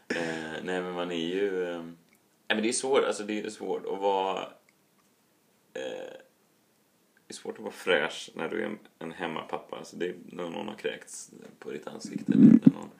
[0.08, 0.18] Eh,
[0.64, 1.50] nej men man är ju...
[1.60, 4.42] Nej men det är svårt, alltså det är svårt att vara...
[5.74, 6.14] Eh,
[7.30, 9.76] är svårt att vara fräsch när du är en, hemmapappa.
[9.76, 12.90] Alltså det är när någon har kräkts på ditt ansikte eller när någon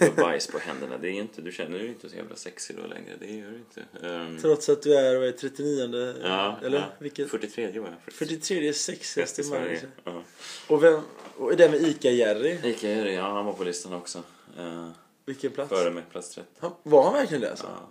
[0.00, 0.98] har bajs på händerna.
[0.98, 3.16] Det är inte, du känner dig inte så jävla sexig då längre.
[3.20, 4.06] Det gör du inte.
[4.06, 7.30] Ehm, Trots att du är, vad är det, 39 ja, eller ja, vilket?
[7.30, 8.14] 43 var jag.
[8.14, 9.58] 43 sexigaste i man.
[9.58, 9.80] Sverige.
[10.04, 10.22] Ja.
[10.68, 11.00] Och vem,
[11.36, 14.22] och det med Ica-Jerry, Ica Jerry, ja han var på listan också.
[14.58, 14.90] Eh,
[15.24, 15.70] vilken plats?
[15.70, 16.48] före mig, plats 30.
[16.58, 17.66] Han, var han verkligen det alltså?
[17.66, 17.90] Ja.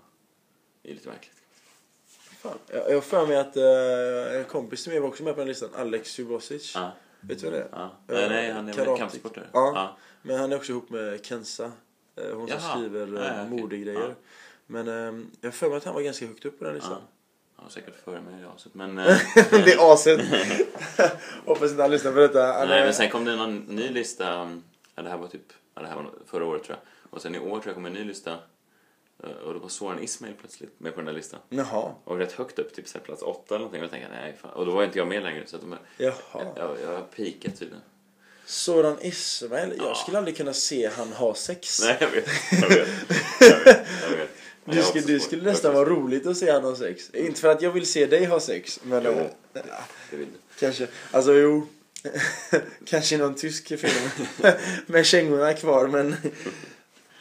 [0.81, 1.38] Det är lite märkligt.
[2.41, 2.57] Fan.
[2.67, 5.47] Jag har för mig att eh, en kompis till mig var också med på den
[5.47, 6.75] listan, Alex Subosic.
[6.75, 7.67] Ja, Vet du vem det är?
[7.71, 7.91] ja.
[8.07, 9.45] Nej, nej, han är väl kampsportare.
[9.53, 9.71] Ja.
[9.75, 9.97] Ja.
[10.21, 11.71] Men han är också ihop med Kensa.
[12.15, 12.75] eh, Hon som Jaha.
[12.77, 13.59] skriver ja, eh, okej.
[13.61, 14.15] modegrejer.
[14.67, 16.97] Men eh, jag har för mig att han var ganska högt upp på den listan.
[17.55, 18.73] Han var säkert före mig i aset.
[18.73, 18.95] Men,
[19.65, 20.21] det är aset.
[21.45, 22.43] Hoppas inte han lyssnar på detta.
[22.45, 24.49] Han nej, men sen kom det någon ny lista.
[24.95, 27.13] Ja, det här var typ ja, det här var förra året tror jag.
[27.13, 28.35] Och sen i år tror jag kom en ny lista.
[29.23, 31.39] Eh, Och då var Soran Ismail plötsligt med på den där listan.
[31.49, 31.91] Jaha.
[32.03, 33.79] Och rätt högt upp, typ så plats åtta eller någonting.
[33.81, 34.51] Och jag tänkte, nej fan.
[34.51, 35.43] Och då var inte jag med längre.
[35.47, 36.13] Så att de, Jaha.
[36.55, 37.81] jag, jag har peakat tydligen.
[38.45, 41.79] Soran Ismail, jag skulle aldrig kunna se han ha sex.
[41.83, 42.27] Nej, jag vet.
[42.61, 42.87] Jag vet.
[43.39, 43.87] Jag vet.
[44.01, 44.29] Jag vet.
[44.65, 46.51] Men Du jag har skulle, också det skulle jag har nästan vara roligt att se
[46.51, 47.09] han ha sex.
[47.13, 49.11] Inte för att jag vill se dig ha sex, men Jo.
[49.11, 49.17] eh,
[49.53, 49.63] svårt-
[50.11, 50.59] Det vill du.
[50.59, 50.87] kanske.
[51.11, 51.67] Alltså jo.
[52.85, 54.09] kanske någon tysk film.
[54.85, 56.15] Med kängorna kvar, men...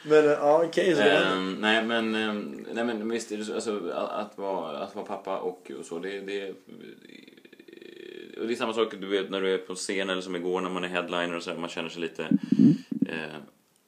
[0.09, 0.94] Men eh, ja, okej.
[0.94, 5.70] var- Ehm, nej, men, ehm, nej men visst, alltså, att, vara, att vara pappa och,
[5.78, 6.50] och så, det, det,
[8.40, 10.61] och det är samma sak du vet när du är på scen eller som igår
[10.61, 12.22] när man är headliner och så här, man känner sig lite
[13.09, 13.36] eh,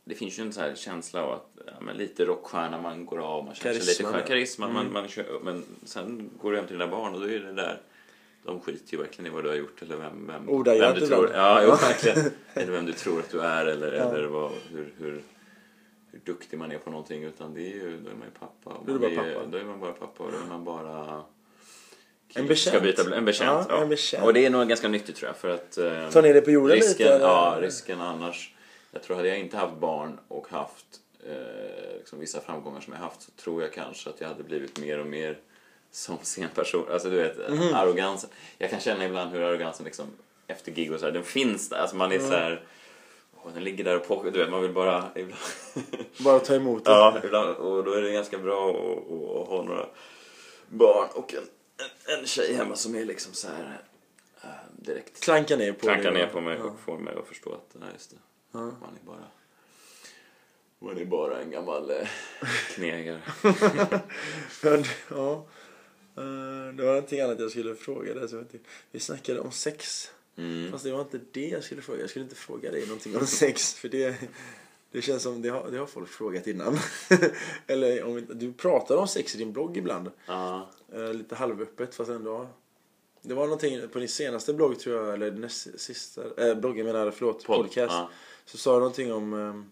[0.04, 3.44] det finns ju en så här känsla av att ja, lite rockstjärna man går av,
[3.44, 4.92] man känner sig lite Karisma, skön, karisma, man, Mm.
[4.92, 7.80] man kör, men sen går du hem till dina barn och då är det där
[8.44, 11.30] de skiter ju verkligen i vad du har gjort eller vem, vem, vem du tror,
[11.34, 12.30] ja, jo, verkligen.
[12.54, 14.14] eller vem du tror att du är eller, Ja.
[14.14, 15.22] eller vad, hur, hur,
[16.12, 18.70] hur duktig man är på någonting utan det är ju, då är man ju pappa.
[18.70, 19.46] Och Då är man du bara pappa.
[19.46, 21.22] Då är man bara pappa och då är man bara...
[22.34, 22.74] En bekänt.
[22.76, 23.82] Ska byta, en bekänt, Ja, ja.
[23.82, 24.24] en bekänt.
[24.24, 25.78] Och det är nog ganska nyttigt tror jag för att...
[25.78, 27.14] eh, Ta ner det på jorden risken, lite?
[27.14, 27.24] eller?
[27.26, 28.54] Ja, risken annars.
[28.92, 30.86] Jag tror hade jag inte haft barn och haft
[31.26, 34.78] eh, liksom vissa framgångar som jag haft så tror jag kanske att jag hade blivit
[34.78, 35.38] mer och mer
[35.90, 36.84] som scenperson.
[36.92, 37.74] Alltså du vet, Mhm.
[37.74, 38.30] arrogansen.
[38.58, 40.06] Jag kan känna ibland hur arrogansen liksom
[40.46, 41.76] efter gig och så här, den finns där.
[41.78, 42.62] Alltså man är så här...
[43.44, 45.10] åh, den ligger där och pockar, du vet, man vill bara...
[45.14, 45.40] Ibland,
[46.24, 46.90] Bara ta emot det.
[46.90, 49.86] ja, ibland, och då är det ganska bra att, ha några
[50.68, 51.42] barn och en,
[52.08, 53.80] en, en tjej hemma som är liksom så här
[54.42, 56.64] eh, direkt Klanka ner på klankar ner på mig Ja.
[56.64, 58.16] och får mig att förstå att nej, just det.
[58.52, 58.58] Ja.
[58.58, 59.24] Man är bara
[60.82, 62.08] man är bara en gammal eh,
[62.74, 63.20] knegare.
[65.10, 65.46] Ja.
[66.16, 68.28] Eh, Det var någonting annat jag skulle fråga dig.
[68.90, 70.10] Vi snackade om sex.
[70.40, 70.72] Mm.
[70.72, 72.00] Fast det var inte det jag skulle fråga.
[72.00, 73.74] Jag skulle inte fråga dig någonting om sex.
[73.74, 74.14] För det,
[74.92, 76.78] det känns som det har, det har folk frågat innan.
[77.66, 80.10] Eller om du pratar om sex i din blogg ibland.
[80.26, 80.70] Ja.
[80.92, 82.46] Eh, Lite halvöppet fast ändå.
[83.22, 85.14] Det var någonting på din senaste blogg tror jag.
[85.14, 86.22] Eller näst sista.
[86.48, 87.44] Äh, bloggen menar förlåt.
[87.44, 87.92] Podd, podcast.
[87.94, 88.10] ja.
[88.44, 89.32] Så sa du någonting om.
[89.48, 89.62] eh,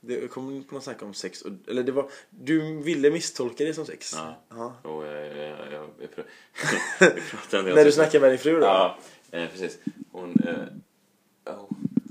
[0.00, 1.42] Det kom på något snack om sex.
[1.42, 2.10] Och, eller det var.
[2.30, 4.12] Du ville misstolka det som sex.
[4.16, 4.42] Ja.
[4.48, 4.88] Ja.
[4.90, 6.06] Och jag, jag, jag, vi
[7.20, 7.94] pratade en del om När du sex.
[7.94, 8.66] snackar med din fru då?
[8.66, 8.98] Ja,
[9.32, 9.78] eh, precis.
[10.12, 10.36] Hon,
[11.46, 11.70] eh, oh,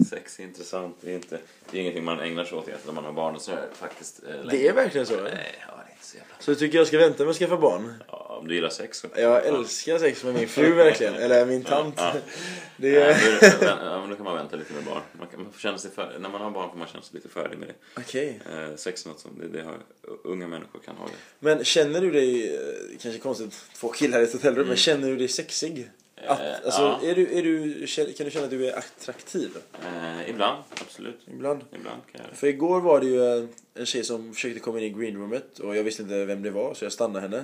[0.10, 0.98] sex är intressant.
[1.02, 1.40] Det är, inte,
[1.72, 4.24] det är ingenting man ägnar sig åt egentligen när man har barn och sådär faktiskt.
[4.24, 4.48] Eh.
[4.50, 5.14] Det är verkligen så?
[5.22, 6.34] Nej, ja, det är inte så jävla...
[6.40, 7.94] Så du tycker jag ska vänta med att skaffa barn?
[8.08, 9.08] Ja, om du gillar sex så...
[9.16, 11.14] Jag älskar sex med min fru verkligen.
[11.14, 11.96] Eller min tant.
[11.98, 12.14] Ja.
[12.78, 13.60] Det Ja, är...
[13.60, 15.02] då, ja, men då kan man vänta lite med barn.
[15.20, 17.16] Man kan, man får känna sig för, när man har barn får man känna sig
[17.16, 18.02] lite färdig med det.
[18.02, 18.40] Okej.
[18.52, 19.76] Eh, sex är något som det, det har,
[20.24, 21.14] unga människor kan ha det.
[21.40, 22.62] Men känner du dig, eh,
[23.02, 25.90] kanske konstigt, två killar i ett hotellrum, men känner du dig sexig?
[26.28, 27.00] Att, Eh, alltså, ja.
[27.04, 29.50] är du, är du, kan du känna att du är attraktiv?
[29.86, 31.20] Eh, ibland, absolut.
[31.28, 31.62] Ibland.
[31.76, 32.38] Ibland kan jag.
[32.38, 35.84] För igår var det ju en tjej som försökte komma in i greenroomet och jag
[35.84, 37.44] visste inte vem det var så jag stannade henne.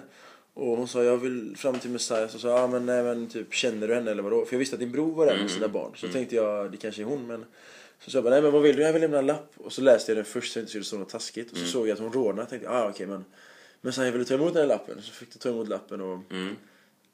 [0.53, 3.53] Och hon sa jag vill fram till Messiah och sa ja men nej men typ
[3.53, 4.45] känner du henne eller vadå?
[4.45, 5.91] För jag visste att din bror var där med Mm, sina barn.
[5.95, 6.13] Så mm.
[6.13, 7.45] tänkte jag det kanske är hon men
[7.99, 8.81] så sa jag bara nej men vad vill du?
[8.81, 9.53] Jag vill lämna en lapp.
[9.57, 11.51] Och så läste jag den först så det inte skulle stå något taskigt.
[11.51, 11.71] Och så Mm.
[11.71, 12.41] såg jag att hon rådnade.
[12.41, 13.25] Jag tänkte ah okej men
[13.81, 15.01] Messiah vill du ta emot den här lappen?
[15.01, 16.55] Så fick du ta emot lappen och Mm.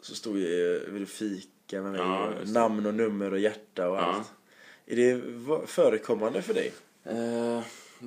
[0.01, 2.01] Så stod det vill du fika med mig?
[2.01, 4.01] Ja, namn och nummer och hjärta och Ja.
[4.01, 4.27] allt.
[4.87, 5.21] Är det
[5.67, 6.71] förekommande för dig?
[7.05, 7.61] Eh,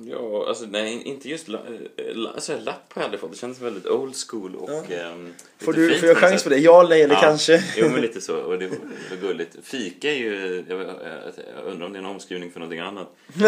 [0.09, 1.59] ja, alltså nej, inte just la,
[1.97, 3.31] eh, la, alltså, lapp har jag aldrig fått.
[3.31, 4.69] Det känns väldigt old school och...
[4.89, 4.95] Ja.
[4.95, 6.57] ehm, Får, du, fint får jag chans på det?
[6.57, 7.21] Ja, nej eller Ja.
[7.21, 7.63] kanske?
[7.77, 8.37] Jo, men lite så.
[8.37, 9.55] Och det var gulligt.
[9.63, 10.63] Fika är ju...
[10.69, 13.15] Jag, jag, undrar om det är en omskrivning för någonting annat.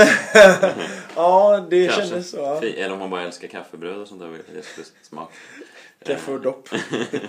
[1.15, 2.07] ja, det Kanske.
[2.07, 2.37] kändes så.
[2.37, 2.63] Ja.
[2.63, 4.31] Eller om man bara älskar kaffebröd och sånt där.
[5.01, 5.31] Smak.
[6.03, 6.69] Kaffe och dopp.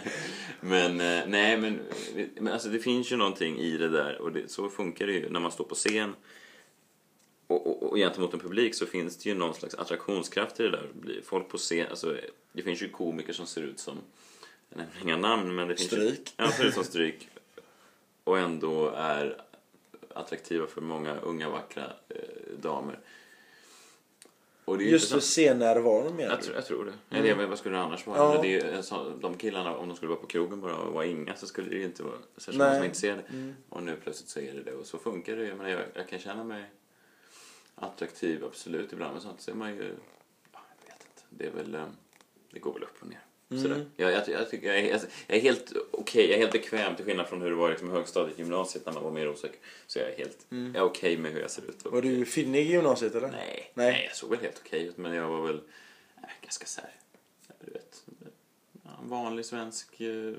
[0.61, 1.81] Men eh, nej, men,
[2.35, 5.31] men alltså, det finns ju någonting i det där och det, så funkar det ju
[5.31, 6.15] när man står på scen.
[7.47, 10.71] Och, och, och gentemot en publik så finns det ju någon slags attraktionskraft i det
[10.71, 10.91] där.
[11.25, 12.17] Folk på scen, alltså,
[12.53, 13.99] det finns ju komiker som ser ut som,
[14.69, 16.35] jag nämner inga namn, men det finns Ju, Stryk.
[16.37, 17.29] ja, ser ut som stryk.
[18.25, 19.43] Och ändå är
[20.15, 22.99] attraktiva för många unga vackra eh, damer.
[22.99, 26.43] Och det är ju Just för scennärvaron menar Jag du?
[26.45, 27.17] tror, jag tror det.
[27.17, 28.19] Eller jag vet, vad skulle det annars vara?
[28.19, 28.43] Ja.
[28.43, 31.05] Det är, en sån- de killarna, om de skulle vara på krogen bara och vara
[31.07, 33.23] inga så skulle det ju inte vara särskilt många som är intresserade.
[33.31, 33.55] Mm.
[33.69, 35.49] Och nu plötsligt så är det det och så funkar det ju.
[35.71, 36.65] Jag, jag, kan känna mig
[37.75, 38.93] attraktiv, absolut.
[38.93, 39.95] Ibland men sånt så är man ju...
[40.53, 41.23] Ja, jag vet inte.
[41.31, 41.75] Det är väl...
[41.75, 41.87] eh,
[42.53, 43.21] Det går väl upp och ner.
[43.51, 43.63] Mm.
[43.63, 43.87] Sådär.
[43.97, 46.97] Jag, jag, jag, tycker, jag, är, alltså, jag är helt okej, jag är helt bekväm
[46.97, 49.59] till skillnad från hur det var liksom, i högstadiet, gymnasiet när man var mer osäker.
[49.87, 50.75] Så jag är helt, Mm.
[50.75, 51.85] jag är okej med hur jag ser ut.
[51.85, 53.29] Var du finnig i gymnasiet eller?
[53.31, 53.93] Nej, Nej.
[53.93, 54.05] nej.
[54.09, 55.61] jag såg väl helt okej ut men jag var väl
[56.17, 56.91] äh, ganska så här,
[57.65, 58.05] du vet,
[59.03, 60.33] vanlig svensk eh,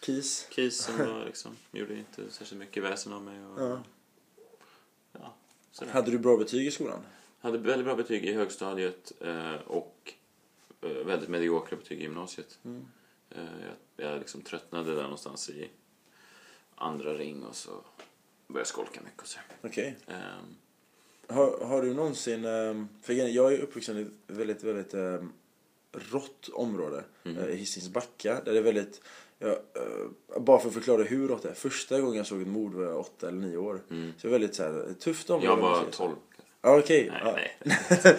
[0.00, 0.46] Kis?
[0.50, 3.44] kis som var, liksom, gjorde inte särskilt mycket väsen av mig.
[3.46, 3.82] Och, Ja.
[5.12, 5.34] ja,
[5.72, 5.92] sådär.
[5.92, 7.00] Hade du bra betyg i skolan?
[7.40, 10.14] Hade väldigt bra betyg i högstadiet eh, och
[10.88, 12.58] väldigt mediokra betyg i gymnasiet.
[12.64, 12.86] Mm.
[13.30, 13.40] Eh,
[13.96, 15.70] Jag, jag liksom tröttnade där någonstans i
[16.74, 17.70] andra ring och så
[18.48, 19.38] började jag skolka mycket och så.
[19.62, 19.96] Okej.
[20.06, 20.56] Ehm,
[21.28, 25.32] Har, har du någonsin, ehm, för jag är uppvuxen i ett väldigt, väldigt um,
[25.92, 27.38] rått område, Mhm.
[27.38, 29.00] eh, Hisings Backa, där det är väldigt,
[29.38, 32.48] ja, eh, bara för att förklara hur rått det är, första gången jag såg ett
[32.48, 33.80] mord var jag åtta eller nio år.
[33.90, 34.12] mm.
[34.18, 35.46] Så det är väldigt så här, tufft område.
[35.46, 36.14] Jag var säger
[36.62, 36.68] så.
[36.68, 36.74] 12.
[36.74, 37.10] Ja, okej.
[37.10, 37.36] Nej, ja.
[38.04, 38.16] nej.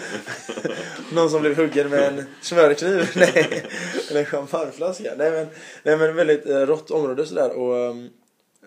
[1.14, 3.12] Någon som blev huggen med en smörkniv?
[3.16, 3.66] Nej.
[4.10, 5.14] Eller en champagneflaska?
[5.18, 5.48] Nej men,
[5.84, 7.86] nej, men väldigt eh, rått område sådär och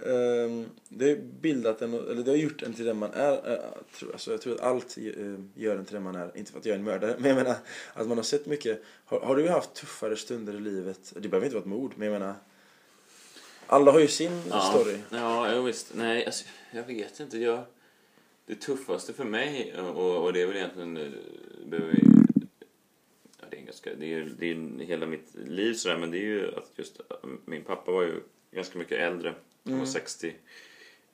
[0.06, 3.52] ehm, det har bildat en, eller det har gjort en till den man är.
[3.52, 3.58] eh,
[3.98, 5.04] tror, alltså, jag tror att allt eh,
[5.54, 6.30] gör en till den man är.
[6.34, 7.56] Inte för att jag är en mördare, men jag menar
[7.94, 8.82] att man har sett mycket.
[9.04, 11.12] Har, har du haft tuffare stunder i livet?
[11.16, 12.34] Det behöver inte vara ett mord, men jag menar
[13.66, 14.98] alla har ju sin story.
[15.10, 15.90] Ja, ja visst.
[15.94, 17.38] Nej, alltså, jag vet inte.
[17.38, 17.64] Jag,
[18.46, 20.96] det tuffaste för mig, och, och det är väl egentligen...
[20.96, 21.08] eh,
[21.66, 22.02] behöver vi-
[23.40, 26.22] Ja, det är ganska, det är, det är hela mitt liv sådär, men det är
[26.22, 27.00] ju att just
[27.44, 28.20] min pappa var ju
[28.50, 29.28] ganska mycket äldre.
[29.64, 29.86] Han var Mm.
[29.86, 30.34] 60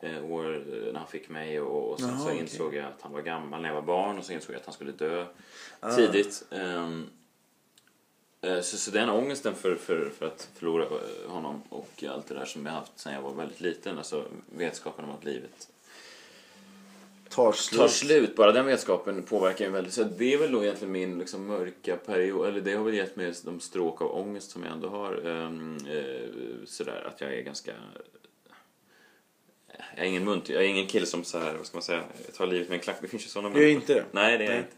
[0.00, 3.02] eh, år eh, när han fick mig och, och sen Jaha, så insåg jag att
[3.02, 5.26] han var gammal när jag var barn och så insåg jag att han skulle dö
[5.80, 5.96] Ah.
[5.96, 6.44] tidigt.
[6.50, 6.90] Eh,
[8.60, 12.44] så, så den ångesten för, för, för att förlora eh, honom och allt det där
[12.44, 14.24] som jag haft sedan jag var väldigt liten, alltså
[14.56, 15.68] vetskapen om att livet
[17.34, 17.80] Tar slut.
[17.80, 19.92] tar slut, bara den vetskapen påverkar mig väldigt.
[19.92, 23.16] Så det är väl då egentligen min liksom, mörka period, eller det har väl gett
[23.16, 25.26] mig de stråk av ångest som jag ändå har.
[25.26, 26.28] Ehm, eh,
[26.66, 27.72] sådär att jag är ganska...
[29.96, 32.02] Jag är ingen munt, jag är ingen kille som så här, vad ska man säga,
[32.36, 32.96] tar livet med en klack.
[33.00, 34.04] Det finns ju sådana Du är inte det?
[34.10, 34.58] Nej, det är jag Nej.
[34.58, 34.76] inte.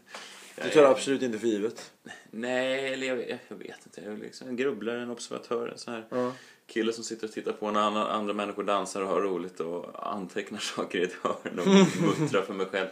[0.55, 1.91] Du Jag tar är- absolut inte för givet.
[2.31, 4.01] Nej, eller jag, jag, jag vet inte.
[4.01, 6.31] Jag är liksom en grubblare, en observatör, sån här Ja.
[6.67, 10.13] Kille som sitter och tittar på när andra, andra människor dansar och har roligt och
[10.13, 11.67] antecknar saker i ett hörn och
[12.21, 12.87] muttrar för mig själv.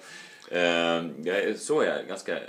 [0.48, 2.40] Eh, så är jag, ganska,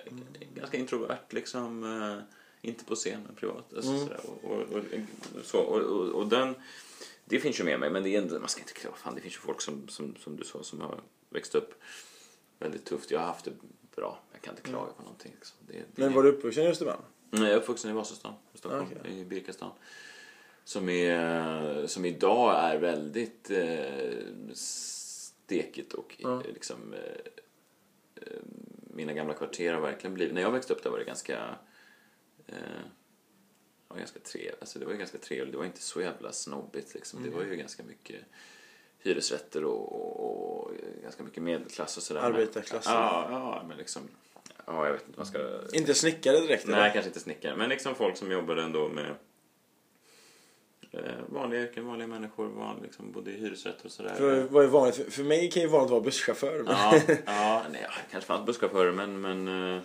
[0.55, 1.85] ganska introvert liksom.
[2.03, 2.23] eh,
[2.71, 3.73] inte på scen, men privat.
[3.77, 4.03] Alltså, Mm.
[4.07, 4.85] sådär, och, och, och,
[5.45, 6.55] så, och, och, och den,
[7.25, 9.21] det finns ju med mig, men det är inte, man ska inte klara fan, det
[9.21, 11.01] finns ju folk som, som, som du sa som har
[11.31, 11.83] växt upp
[12.59, 13.11] väldigt tufft.
[13.11, 13.51] Jag har haft det
[13.97, 15.33] bra, jag kan inte klaga på någonting.
[15.35, 15.57] Liksom.
[15.67, 17.01] Det, det, Men var du uppvuxen i Östermalm?
[17.31, 19.21] Nej, jag är uppvuxen i Vasastan, i Stockholm, Okej.
[19.21, 19.71] i Birkastan.
[20.65, 26.41] Som, är, som idag är väldigt eh, stekigt och Ja.
[26.41, 26.95] eh, liksom...
[26.95, 27.01] Eh,
[28.17, 28.39] eh,
[28.95, 30.35] mina gamla kvarter har verkligen blivit...
[30.35, 31.59] När jag växte upp där var det ganska...
[32.47, 32.57] Eh,
[33.89, 34.61] var ganska trevligt.
[34.61, 35.53] Alltså det var ju ganska trevligt.
[35.53, 37.23] Det var inte så jävla snobbigt liksom.
[37.23, 38.21] Det var ju ganska mycket
[38.99, 42.21] hyresrätter och, och, och ganska mycket medelklass och sådär.
[42.21, 42.93] Arbetarklassen.
[42.93, 44.03] Ja, ja, men liksom...
[44.67, 45.77] Ja, jag vet inte vad man ska...
[45.79, 46.93] Inte snickare direkt Nej, eller?
[46.93, 47.57] kanske inte snickare.
[47.57, 49.15] Men liksom folk som jobbade ändå med
[51.27, 54.15] vanliga yrken, vanliga människor, van, liksom, bodde i hyresrätter och sådär.
[54.15, 54.97] För, vad är vanligt?
[54.97, 56.65] För, för mig kan ju vanligt vara busschaufför.
[56.67, 59.83] Ja, ja, nej, kanske fanns busschaufförer men, men eh,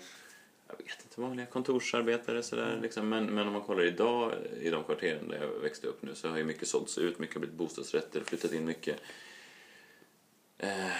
[0.67, 3.09] jag vet inte, vanliga kontorsarbetare sådär liksom.
[3.09, 6.29] Men, men om man kollar idag i de kvarteren där jag växte upp nu så
[6.29, 9.01] har ju mycket sålts ut, mycket har blivit bostadsrätter, flyttat in mycket
[10.57, 10.91] eh,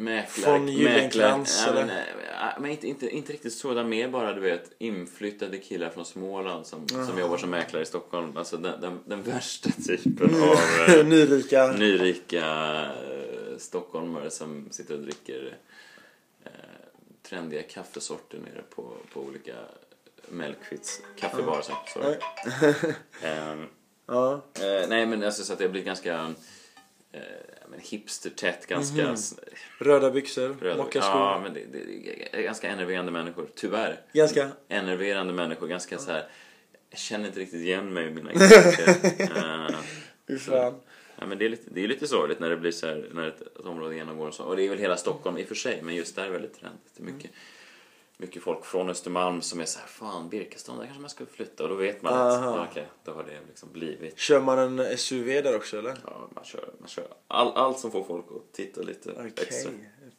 [0.00, 0.58] mäklare.
[0.58, 1.86] Von Gyllenkrantz, eller?
[1.86, 6.04] men, men inte, inte, inte riktigt så, utan mer bara du vet inflyttade killar från
[6.04, 8.36] Småland som, som jobbar som mäklare i Stockholm.
[8.36, 11.72] Alltså den, den, den värsta typen av eh, Nyrika.
[11.72, 12.46] nyrika
[12.84, 15.56] eh, stockholmare som sitter och dricker
[16.44, 16.50] eh,
[17.22, 19.54] trendiga kaffesorter nere på, på olika
[20.28, 21.02] Melkvits.
[21.20, 21.62] Så,
[21.94, 22.00] så.
[22.00, 22.18] Nej.
[23.22, 23.66] Ehm,
[24.06, 24.32] Ja.
[24.54, 26.34] eh, nej men alltså så att det blivit ganska
[27.12, 27.20] eh,
[27.68, 29.14] men hipstertätt, ganska Mhm.
[29.14, 29.34] s-
[29.78, 31.20] Röda byxor, röda- mockaskor.
[31.20, 31.60] Ja, men det,
[32.32, 34.00] det ganska enerverande människor, tyvärr.
[34.12, 34.50] Ganska.
[34.68, 36.28] Enerverande människor, ganska så här.
[36.90, 39.70] Jag känner inte riktigt igen mig i mina grejer.
[40.32, 40.80] uh, fan.
[41.18, 43.28] Ja, men det, är lite, det är lite sorgligt när det blir så här, när
[43.28, 44.46] ett, ett område genomgår en sån.
[44.46, 46.32] Och det är väl hela Stockholm i och för sig, men just där är det
[46.32, 46.82] väldigt trendigt.
[46.96, 47.30] Det är
[48.20, 51.62] mycket, folk från Östermalm som är så här, fan Birkastan, där kanske man ska flytta.
[51.62, 52.56] Och då vet man att, Aha.
[52.56, 54.18] ja, okej, då har det liksom blivit.
[54.18, 55.98] Kör man en SUV där också eller?
[56.06, 59.32] Ja, man kör, man kör all, allt som får folk att titta lite Okej.
[59.36, 59.70] extra.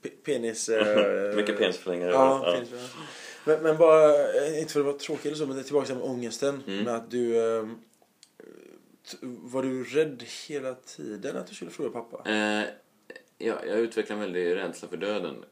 [0.04, 0.70] Pe- Penis...
[0.70, 2.12] eh, Mycket penisförlängare.
[2.12, 2.52] Ja, ja.
[2.54, 2.78] penis, ja.
[3.46, 4.14] Men, men bara,
[4.46, 6.64] eh, inte för att vara tråkig eller så, men det är tillbaka till ångesten.
[6.68, 6.84] Mm.
[6.84, 7.34] Med att du...
[9.12, 12.30] t- Var du rädd hela tiden att du skulle förlora pappa?
[12.30, 12.64] Eh,
[13.38, 15.46] ja, jag utvecklade en väldig rädsla för döden.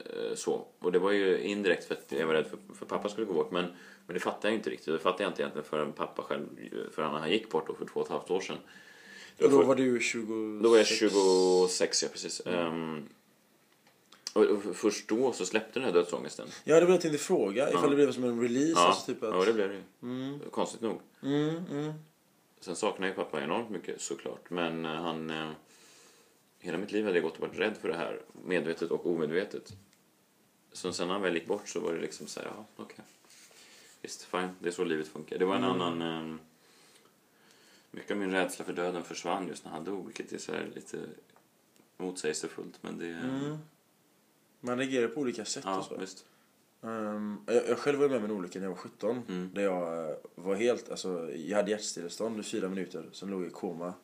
[0.00, 0.66] Eh, så.
[0.78, 3.32] Och det var ju indirekt för att jag var rädd för, för pappa skulle gå
[3.34, 3.50] bort.
[3.50, 3.64] Men,
[4.06, 4.86] men det fattade jag inte riktigt.
[4.94, 6.46] Det fattade jag inte egentligen förrän pappa själv,
[6.92, 8.56] förrän han gick bort då för två och ett halvt år sedan.
[9.38, 10.60] Då för- var du 20...
[10.62, 12.40] Då var jag 26, ja precis.
[12.46, 13.08] Ehm,
[14.34, 16.48] och, och först då så släppte den här dödsångesten.
[16.64, 17.68] Ja, det var jag tänkte fråga.
[17.70, 17.88] Ifall Ja.
[17.90, 18.72] det blev som en release.
[18.76, 19.34] Ja, Alltså typ att...
[19.34, 19.82] ja, det blev det ju.
[20.02, 21.00] Mm, Konstigt nog.
[21.22, 21.92] mm, mm.
[22.60, 24.50] Sen saknar ju pappa enormt mycket såklart.
[24.50, 25.30] Men eh, han...
[26.62, 28.20] Eh, hela mitt liv hade jag gått och varit rädd för det här.
[28.44, 29.72] Medvetet och omedvetet.
[30.72, 33.04] Så sen när han väl gick bort så var det liksom så här, ja okej.
[34.02, 34.48] visst, fine.
[34.58, 35.38] Det är så livet funkar.
[35.38, 35.80] Det var en Mm.
[35.80, 36.02] annan...
[36.02, 36.38] ehm,
[37.90, 40.98] mycket av min rädsla för döden försvann just när han dog, vilket är så lite
[41.96, 42.78] motsägelsefullt.
[42.82, 43.06] Men det...
[43.08, 43.56] Mm.
[44.60, 45.96] Man reagerar på olika sätt Ja, och så.
[45.98, 46.24] visst.
[46.82, 49.22] Ehm, jag, jag själv var med om en olycka när jag var 17.
[49.28, 49.50] Mm.
[49.54, 53.04] Där jag eh, var helt, alltså jag hade hjärtstillestånd i fyra minuter.
[53.12, 53.94] Sen låg jag i koma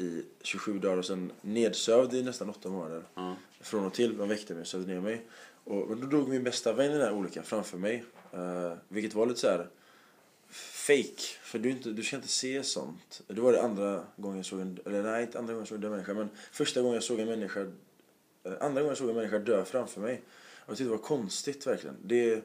[0.00, 3.02] i 27 dagar och sen nedsövd i nästan åtta månader.
[3.14, 3.36] Ja.
[3.60, 4.18] Från och till.
[4.18, 5.22] De väckte mig och sövde ner mig.
[5.64, 8.04] Och, men då dog min bästa vän i den här olyckan framför mig.
[8.34, 9.68] Uh, vilket var lite så här
[10.50, 11.22] fake.
[11.42, 13.22] För du, inte, du ska inte se sånt.
[13.26, 15.84] Det var det andra gången jag såg en, eller nej inte andra gången jag såg
[15.84, 16.14] en människa.
[16.14, 19.64] Men första gången jag såg en människa, eh, andra gången jag såg en människa dö
[19.64, 20.22] framför mig.
[20.58, 21.96] Och jag tyckte det var konstigt verkligen.
[22.04, 22.42] Det är,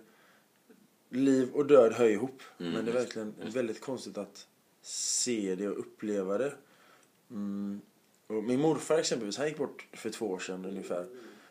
[1.10, 2.41] liv och död hör ihop.
[2.60, 4.47] Mm, men det är verkligen väldigt konstigt att
[4.82, 6.53] se det och uppleva det.
[7.32, 7.82] Mm.
[8.28, 11.05] Min morfar exempelvis, han gick bort för två år sedan ungefär.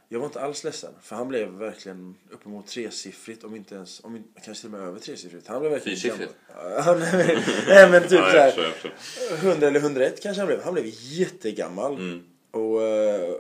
[0.09, 4.25] Jag var inte alls ledsen, för han blev verkligen uppemot tresiffrigt, om inte ens, om
[4.45, 5.47] kanske till och med över tresiffrigt.
[5.47, 6.35] Han blev verkligen Fyrsiffrigt?
[6.49, 6.95] Ja,
[7.67, 9.49] nej, men, typ Ja, såhär, förstår.
[9.49, 10.63] 100 eller 101 kanske han blev.
[10.63, 11.95] Han blev jättegammal.
[11.95, 12.23] Mm.
[12.51, 13.35] Och, eh,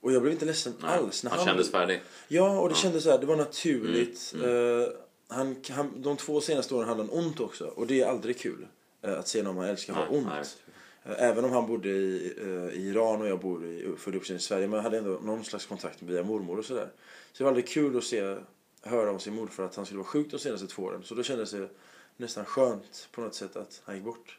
[0.00, 1.24] och jag blev inte ledsen Nej, alls.
[1.24, 2.02] När han kändes färdig.
[2.28, 4.32] Ja, och det kändes så här, det var naturligt.
[4.34, 4.88] Mm, Eh,
[5.28, 7.64] han, han, de två senaste åren hade han ont också.
[7.64, 8.66] Och det är aldrig kul
[9.02, 10.26] eh, att se någon man älskar ha ont.
[10.26, 10.44] nej,
[11.18, 14.36] Även om han bodde i, eh, i Iran och jag bor i, född och uppvuxen
[14.36, 14.66] i Sverige.
[14.66, 16.88] Men jag hade ändå någon slags kontakt via mormor och sådär.
[17.32, 18.36] Så det var aldrig kul att se,
[18.82, 21.02] höra om sin morfar att han skulle vara sjuk de senaste två åren.
[21.04, 21.68] Så då kändes det
[22.16, 24.38] nästan skönt på något sätt att han gick bort.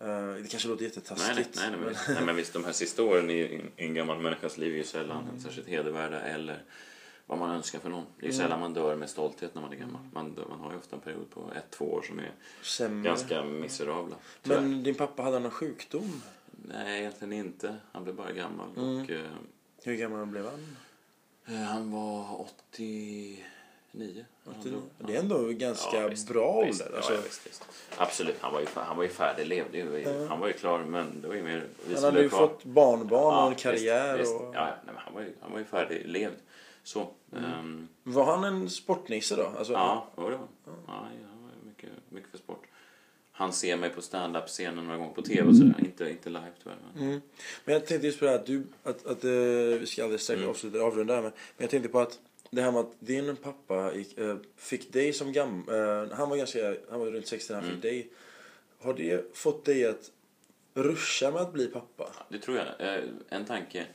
[0.00, 1.50] Eh, det kanske låter jättetaskigt.
[1.56, 4.20] nej, nej, nej, men nej, men visst, de här sista åren i, i, en gammal
[4.20, 6.62] människas liv är ju sällan särskilt hedervärda eller
[7.26, 8.04] vad man önskar för någon.
[8.18, 10.00] Det är ju sällan man dör med stolthet när man är gammal.
[10.12, 13.08] Man, dör, man har ju ofta en period på ett, två år som är Sämre.
[13.10, 14.16] ganska miserabla.
[14.42, 14.60] Tyvärr.
[14.60, 16.22] Men din pappa hade någon sjukdom?
[16.50, 17.76] Nej, egentligen inte.
[17.92, 18.66] Han blev bara gammal.
[18.76, 19.02] Mm.
[19.02, 19.30] Och, eh,
[19.84, 20.76] Hur gammal blev han?
[21.46, 24.24] eh, han var 89.
[24.44, 24.82] när han dog.
[24.98, 26.92] Det är ändå ganska Ja, visst, bra visst, ålder.
[26.92, 27.64] Ja, Alltså, ja, visst, visst.
[27.96, 29.98] Absolut, han var ju, han var ju färdig, levde ju.
[29.98, 30.26] Ja.
[30.28, 33.48] Han var ju klar, men det var ju mer han hade ju fått barnbarn och
[33.50, 34.20] en karriär.
[34.20, 34.54] Och...
[34.54, 36.34] Ja, ja, nej, han, var ju, han var ju färdig, levd.
[36.84, 37.08] Så.
[37.32, 37.44] Mm.
[37.44, 39.46] ehm, Var han en sportnisse då?
[39.58, 40.48] Alltså, ja, ja, det var han.
[40.66, 40.72] Ja,
[41.30, 42.66] han var mycket, mycket för sport.
[43.32, 45.74] Han ser mig på stand-up-scenen några gånger på tv och sådär.
[45.78, 46.76] Inte, inte live tyvärr.
[46.94, 47.02] Men...
[47.08, 47.20] Mm.
[47.64, 49.30] Men jag tänkte just på det här att du, att, att eh,
[49.80, 50.50] vi ska alldeles strax Mm.
[50.50, 52.18] avsluta, avrunda här men, men jag tänkte på att
[52.50, 56.36] det här med att din pappa gick, eh, fick dig som gammal, eh, han var
[56.36, 57.76] ganska, han var runt 60 när han Mm.
[57.80, 58.08] fick dig.
[58.82, 60.10] Har det fått dig att
[60.74, 62.12] ruscha med att bli pappa?
[62.28, 62.66] Det tror jag.
[63.28, 63.86] En tanke.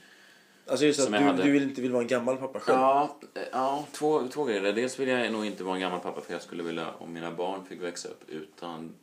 [0.70, 1.44] Alltså just att du, hade.
[1.44, 2.80] du vill inte vill vara en gammal pappa själv?
[2.80, 4.74] Ja, eh, ja två, två grejer.
[4.74, 7.32] Dels vill jag nog inte vara en gammal pappa för jag skulle vilja, om mina
[7.32, 8.94] barn fick växa upp utan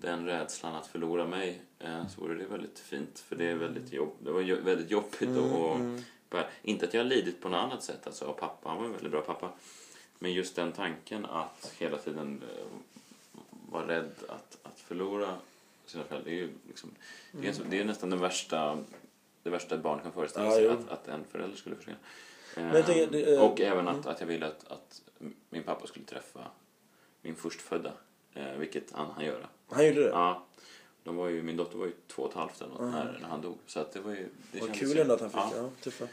[0.00, 3.18] den rädslan att förlora mig eh, så vore det väldigt fint.
[3.18, 6.02] För det är väldigt, jobb, det var väldigt jobbigt Mm, och, mm.
[6.62, 8.92] inte att jag har lidit på något annat sätt alltså av pappa, han var en
[8.92, 9.52] väldigt bra pappa.
[10.18, 12.64] Men just den tanken att hela tiden eh,
[13.72, 15.36] vara rädd att, att förlora
[15.86, 16.90] sina föräldrar, det är ju liksom,
[17.32, 18.78] det, är, det är nästan den värsta,
[19.42, 21.98] det värsta ett barn kan föreställa sig, att, att en förälder skulle försvinna.
[22.54, 25.02] Jag tänker, det, eh, och även att, att jag ville att, att
[25.50, 26.40] min pappa skulle träffa
[27.22, 27.92] min förstfödda,
[28.34, 29.46] eh, vilket han han göra.
[29.68, 30.08] Han gjorde det?
[30.08, 30.46] Ja,
[31.04, 32.92] de var ju, min dotter var ju två och ett halvt eller något Mm.
[32.92, 33.58] när, när han dog.
[33.66, 34.28] Så att det var ju...
[34.52, 35.40] Det Vad kul ändå att han fick.
[35.40, 35.52] Ja.
[35.56, 35.70] Ja.
[35.82, 36.06] tuffa.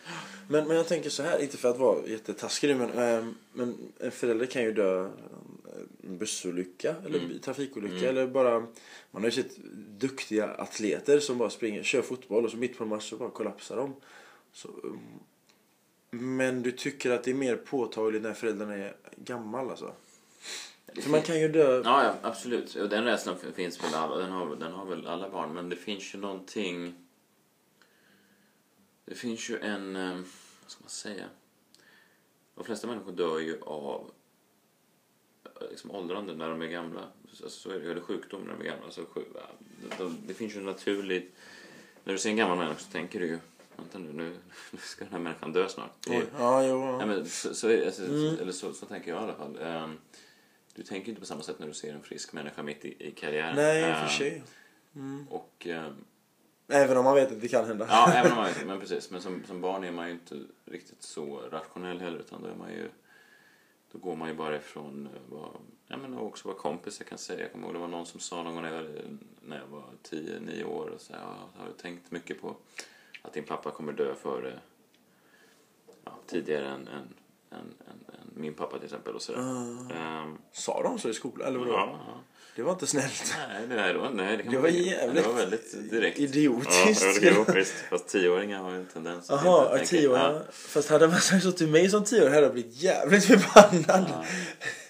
[0.49, 4.11] Men, men jag tänker så här, inte för att vara jättetaskig men, eh, men en
[4.11, 5.09] förälder kan ju dö eh,
[6.07, 7.39] en bussolycka eller Mm.
[7.39, 8.09] trafikolycka Mm.
[8.09, 8.59] eller bara
[9.11, 9.57] man har ju sett
[9.99, 13.29] duktiga atleter som bara springer, kör fotboll och så mitt på en match så bara
[13.29, 13.95] kollapsar de.
[14.53, 14.99] Så, um,
[16.09, 19.93] men du tycker att det är mer påtagligt när föräldern är gammal alltså?
[21.01, 21.81] För man kan ju dö...
[21.85, 22.75] Ja, ja, absolut.
[22.75, 25.53] Och den rädslan finns väl alla, den har, den har väl alla barn.
[25.53, 26.93] Men det finns ju någonting...
[29.05, 29.95] Det finns ju en...
[29.95, 30.15] eh,
[30.61, 31.25] Vad ska man säga?
[32.55, 34.11] De flesta människor dör ju av
[35.69, 37.01] liksom åldrande när de är gamla.
[37.29, 38.85] Alltså, så är det, eller sjukdom när de är gamla.
[38.85, 41.35] Alltså, ja, det, finns ju naturligt...
[42.03, 43.39] När du ser en gammal människa så tänker du ju
[43.77, 44.29] Vänta nu, nu,
[44.71, 45.91] nu ska den här människan dö snart.
[46.09, 46.81] Oj, ja, jo.
[46.81, 47.05] Ja, Ja.
[47.05, 48.39] men så, så, är- alltså, Mm.
[48.39, 49.57] eller så, så tänker jag i alla fall.
[49.61, 49.97] Ehm,
[50.75, 53.11] du tänker inte på samma sätt när du ser en frisk människa mitt i, i
[53.11, 53.55] karriären.
[53.55, 54.43] Nej, i och Ehm, för sig.
[54.95, 55.27] Mm.
[55.29, 55.93] Och, ehm,
[56.67, 57.85] Även om man vet att det kan hända.
[57.89, 59.11] ja, även om man vet men precis.
[59.11, 62.19] Men som, som barn är man ju inte riktigt så rationell heller.
[62.19, 62.89] Utan då är man ju...
[63.91, 65.49] Då går man ju bara ifrån eh, vad...
[65.87, 67.41] Ja, men också vad kompisar kan säga.
[67.41, 68.85] Jag kommer ihåg det var någon som sa någon gång när jag,
[69.41, 70.87] när jag var 10-9 år.
[70.87, 72.55] Och så här, ja, har du tänkt mycket på
[73.21, 74.59] att din pappa kommer dö före...
[76.03, 77.13] Ja, tidigare än, än,
[77.49, 79.15] än, än, min pappa till exempel.
[79.15, 79.39] Och sådär.
[79.39, 79.93] Ah.
[79.93, 81.47] Ehm, Sa de så i skolan?
[81.47, 81.71] Eller vadå?
[81.71, 82.19] ja, ja.
[82.57, 83.35] Det var inte snällt.
[83.49, 86.19] Nej, det, det var, nej, det kan Det var jävligt Det var väldigt direkt.
[86.19, 87.01] idiotiskt.
[87.21, 87.73] Ja, det kan visst.
[87.73, 90.17] Fast tioåringar har ju en tendens att inte ja, tänka- tio år.
[90.17, 90.41] Ja.
[90.51, 94.05] Fast hade man sagt så till mig som tio år hade jag blivit jävligt förbannad.
[94.09, 94.23] Ja.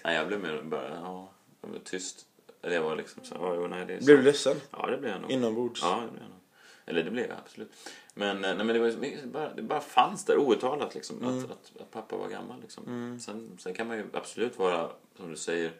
[0.04, 2.24] Nej, jag blev mer bara, ja, Jag var tyst.
[2.62, 4.56] Jag var liksom så "Ja, jo, nej det är Blev du sant." ledsen?
[4.70, 5.30] Ja, det blev jag nog.
[5.30, 5.80] Inombords?
[5.82, 6.38] Ja, det blev jag nog.
[6.86, 7.72] Eller det blev jag absolut.
[8.14, 11.38] Men, eh, nej, men det, var, det, bara, det bara fanns där outtalat liksom, Mm.
[11.38, 12.60] att, att, att pappa var gammal.
[12.60, 13.18] Liksom.
[13.24, 15.72] Sen, sen kan man ju absolut vara, som du säger,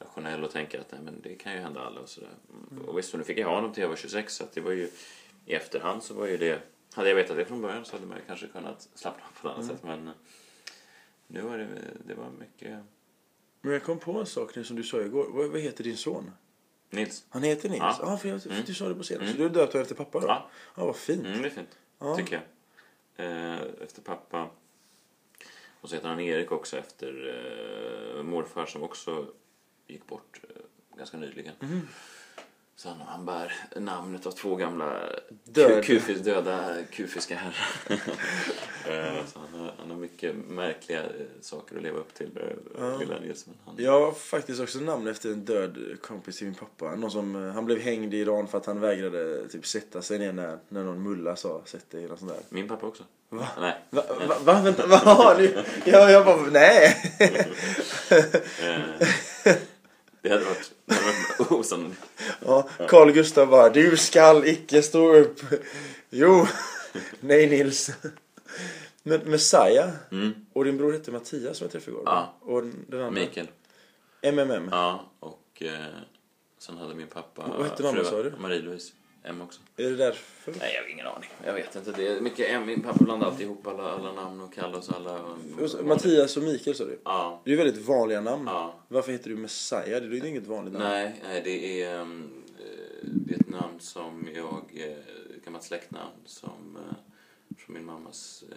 [0.00, 2.30] rationell och tänka att nej, men det kan ju hända alla och sådär.
[2.72, 2.84] Mm.
[2.84, 4.72] Och visst, nu fick jag ha honom till jag var 26 så att det var
[4.72, 4.90] ju
[5.46, 6.62] i efterhand så var ju det,
[6.94, 9.48] hade jag vetat det från början så hade man ju kanske kunnat slappna av på
[9.48, 9.76] ett annat Mm.
[9.76, 9.84] sätt.
[9.84, 10.14] Men eh,
[11.26, 11.68] nu var det,
[12.06, 12.78] det var mycket
[13.60, 15.26] Men jag kom på en sak nu som du sa igår.
[15.30, 16.30] Vad, vad heter din son?
[16.90, 17.24] Nils.
[17.28, 17.78] Han heter Nils?
[17.80, 17.98] Ja.
[18.02, 18.62] Ja, för jag, Mm.
[18.66, 19.22] du sa det på scenen.
[19.22, 19.32] Mm.
[19.32, 20.26] Så du har döpt honom efter pappa då?
[20.26, 20.50] Ja.
[20.76, 21.26] Ja, vad fint.
[21.26, 22.16] Mm, det är fint, Ja.
[22.16, 22.34] tycker
[23.16, 23.26] jag.
[23.26, 24.50] Eh, efter pappa.
[25.80, 27.08] Och så heter han Erik också efter
[28.16, 29.26] eh, morfar som också
[29.88, 31.54] gick bort eh, ganska nyligen.
[31.60, 31.88] Mhm.
[32.76, 35.00] Så han, han bär namnet av två gamla
[35.44, 35.70] Död.
[35.70, 37.68] ku- kufis, döda kufiska herrar.
[38.88, 41.08] eh, han har, han har mycket märkliga eh,
[41.40, 42.30] saker att leva upp till,
[43.00, 43.46] lilla Nils.
[43.46, 46.96] Men han, Jag har faktiskt också namn efter en död kompis till min pappa.
[46.96, 50.32] Någon som, han blev hängd i Iran för att han vägrade typ sätta sig ner
[50.32, 52.40] när, när någon mulla sa sätt dig sånt där.
[52.48, 53.04] Min pappa också.
[53.30, 53.48] Va?
[53.60, 53.78] Nej.
[53.90, 54.02] Va?
[54.28, 55.64] va, va vänta, vad har du?
[55.90, 56.96] Jag, jag bara, nej!
[60.28, 61.06] Det hade varit, det hade
[61.38, 62.00] varit osannolikt.
[62.44, 65.40] Ja, Carl Gustav bara, du skall icke stå upp.
[66.10, 66.46] Jo,
[67.20, 67.90] nej Nils.
[69.02, 70.32] Men Messiah, Mm.
[70.52, 72.02] och din bror hette Mattias som jag träffade igår.
[72.06, 72.34] Ja.
[72.40, 73.10] Och den andra?
[73.10, 73.46] Mikael.
[74.22, 74.68] MMM.
[74.72, 75.72] Ja, och eh,
[76.58, 77.44] sen hade min pappa...
[77.58, 78.30] Vad hette mamma, sa du?
[78.38, 78.92] Marie-Louise.
[79.28, 79.60] M också.
[79.76, 80.54] Är det därför?
[80.58, 81.30] Nej, jag har ingen aning.
[81.44, 81.92] Jag vet inte.
[81.92, 82.66] Det är mycket M.
[82.66, 85.36] Min pappa blandade alltid ihop alla, alla namn och kallade oss alla...
[85.82, 87.00] Mattias och Mikael sa du?
[87.04, 87.40] Ja.
[87.44, 88.44] Det är ju väldigt vanliga namn.
[88.46, 88.74] Ja.
[88.88, 89.84] Varför heter du Messiah?
[89.84, 90.84] Det är ju inget vanligt namn.
[90.84, 92.06] Nej, nej, det är, eh,
[93.02, 94.62] det är ett namn som jag...
[94.74, 96.76] eh, Ett gammalt släktnamn som...
[96.90, 96.96] eh,
[97.58, 98.56] Från min mammas eh,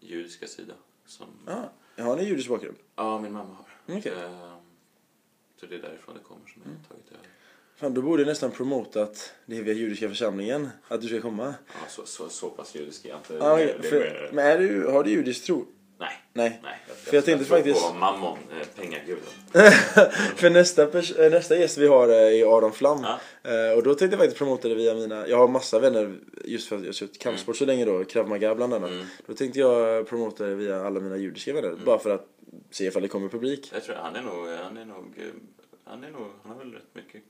[0.00, 0.74] judiska sida.
[1.06, 2.76] Som, Ah, har ni judisk bakgrund?
[2.96, 3.96] Ja, min mamma har.
[3.98, 4.12] Okej.
[4.24, 4.60] Ehm,
[5.60, 7.26] Så det är därifrån det kommer som jag har tagit över.
[7.80, 10.68] Fan, då borde jag nästan promota att det via judiska församlingen.
[10.88, 11.54] Att du ska komma.
[11.66, 13.44] Ja, så, så, så pass judisk är jag inte.
[13.46, 15.64] Ah, Det- för, men är du, har du judisk tro?
[15.98, 16.08] Nej.
[16.32, 16.60] Nej.
[16.62, 19.22] Nej, jag, För jag tänkte tror faktiskt- på mammon, eh, pengaguden.
[20.36, 23.04] För nästa, pers- eh, nästa gäst vi har eh, är Adam Flam.
[23.42, 23.50] Ja.
[23.50, 26.68] Eh, och då tänkte jag faktiskt promota det via mina, jag har massa vänner just
[26.68, 28.90] för att jag har kört kampsport så länge då, Krav Maga bland annat.
[28.90, 29.06] Mm.
[29.26, 32.26] Då tänkte jag promota det via alla mina judiska vänner, bara för att
[32.70, 33.70] se ifall det kommer publik.
[33.74, 35.24] Jag tror han är nog, han är nog, eh,
[35.84, 37.22] han är nog, han har väl rätt mycket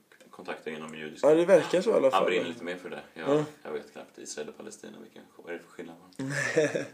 [0.45, 1.29] kontakter inom judiska.
[1.29, 2.25] Ja, det verkar så i alla Han fall.
[2.25, 2.99] brinner lite mer för det.
[3.13, 3.43] Jag, Ja.
[3.63, 5.95] jag vet knappt Israel och Palestina, vilken, vad är det för skillnad?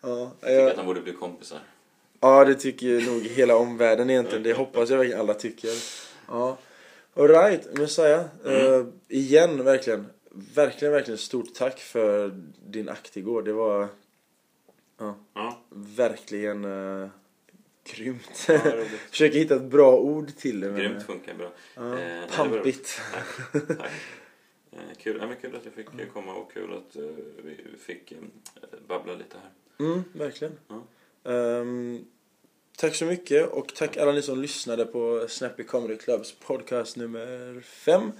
[0.00, 1.58] Ja, Jag tycker jag, att de borde bli kompisar.
[2.20, 4.42] ja, det tycker nog hela omvärlden egentligen.
[4.42, 5.70] Det hoppas jag verkligen alla tycker.
[6.28, 6.56] Ja.
[7.16, 8.24] Alright, Messiah.
[8.44, 10.06] Eh, igen, verkligen.
[10.54, 13.42] Verkligen, verkligen stort tack för din akt igår.
[13.42, 13.88] Det var
[15.34, 17.08] Ja, verkligen uh,
[17.84, 18.44] grymt.
[18.48, 18.58] ja.
[19.10, 20.66] Försöker hitta ett bra ord till det.
[20.70, 21.52] men- Grymt funkar bra.
[21.74, 23.00] Ja, Eh, nej, pampigt.
[23.68, 23.92] Tack.
[24.74, 25.16] Eh, kul.
[25.20, 27.02] Ja, men kul att jag fick eh, komma och kul att eh,
[27.44, 27.56] vi
[27.86, 28.18] fick eh,
[28.88, 29.86] babbla lite här.
[29.86, 30.52] Mm, verkligen.
[30.68, 30.82] Ja.
[31.32, 32.04] Ehm,
[32.76, 37.60] tack så mycket och tack alla ni som lyssnade på Snappy Comedy Clubs podcast nummer
[37.60, 38.12] 5.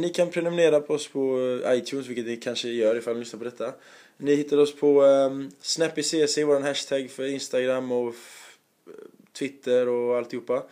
[0.00, 3.44] ni kan prenumerera på oss på iTunes, vilket ni kanske gör ifall ni lyssnar på
[3.44, 3.72] detta.
[4.16, 8.14] Ni hittar oss på um, SnappyCC, vår hashtag för Instagram och
[9.38, 10.62] Twitter och alltihopa.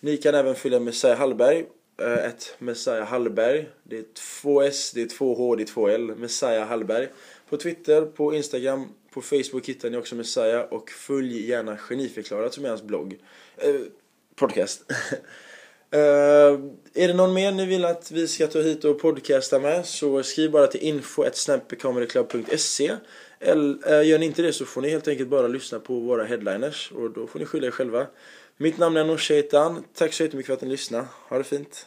[0.00, 1.64] Ni kan även följa Messiah Hallberg,
[2.02, 3.68] uh, ett Messiah Hallberg.
[3.82, 6.12] Det är två S, det är två H, det är två L.
[6.16, 7.08] Messiah Hallberg.
[7.48, 12.64] På Twitter, på Instagram, på Facebook hittar ni också Messiah och följ gärna Geniförklarat som
[12.64, 13.18] är hans blogg.
[13.56, 13.74] Eh,
[14.34, 14.84] podcast.
[14.90, 14.96] Uh,
[16.94, 20.22] är det någon mer ni vill att vi ska ta hit och podcasta med så
[20.22, 22.96] skriv bara till info.snapbecomedyclub.se
[23.40, 26.24] eller eh, gör ni inte det så får ni helt enkelt bara lyssna på våra
[26.24, 28.06] headliners och då får ni skylla er själva.
[28.56, 29.84] Mitt namn är Noosh Shaitan.
[29.94, 31.06] Tack så jättemycket för att ni lyssnade.
[31.28, 31.86] Ha det fint.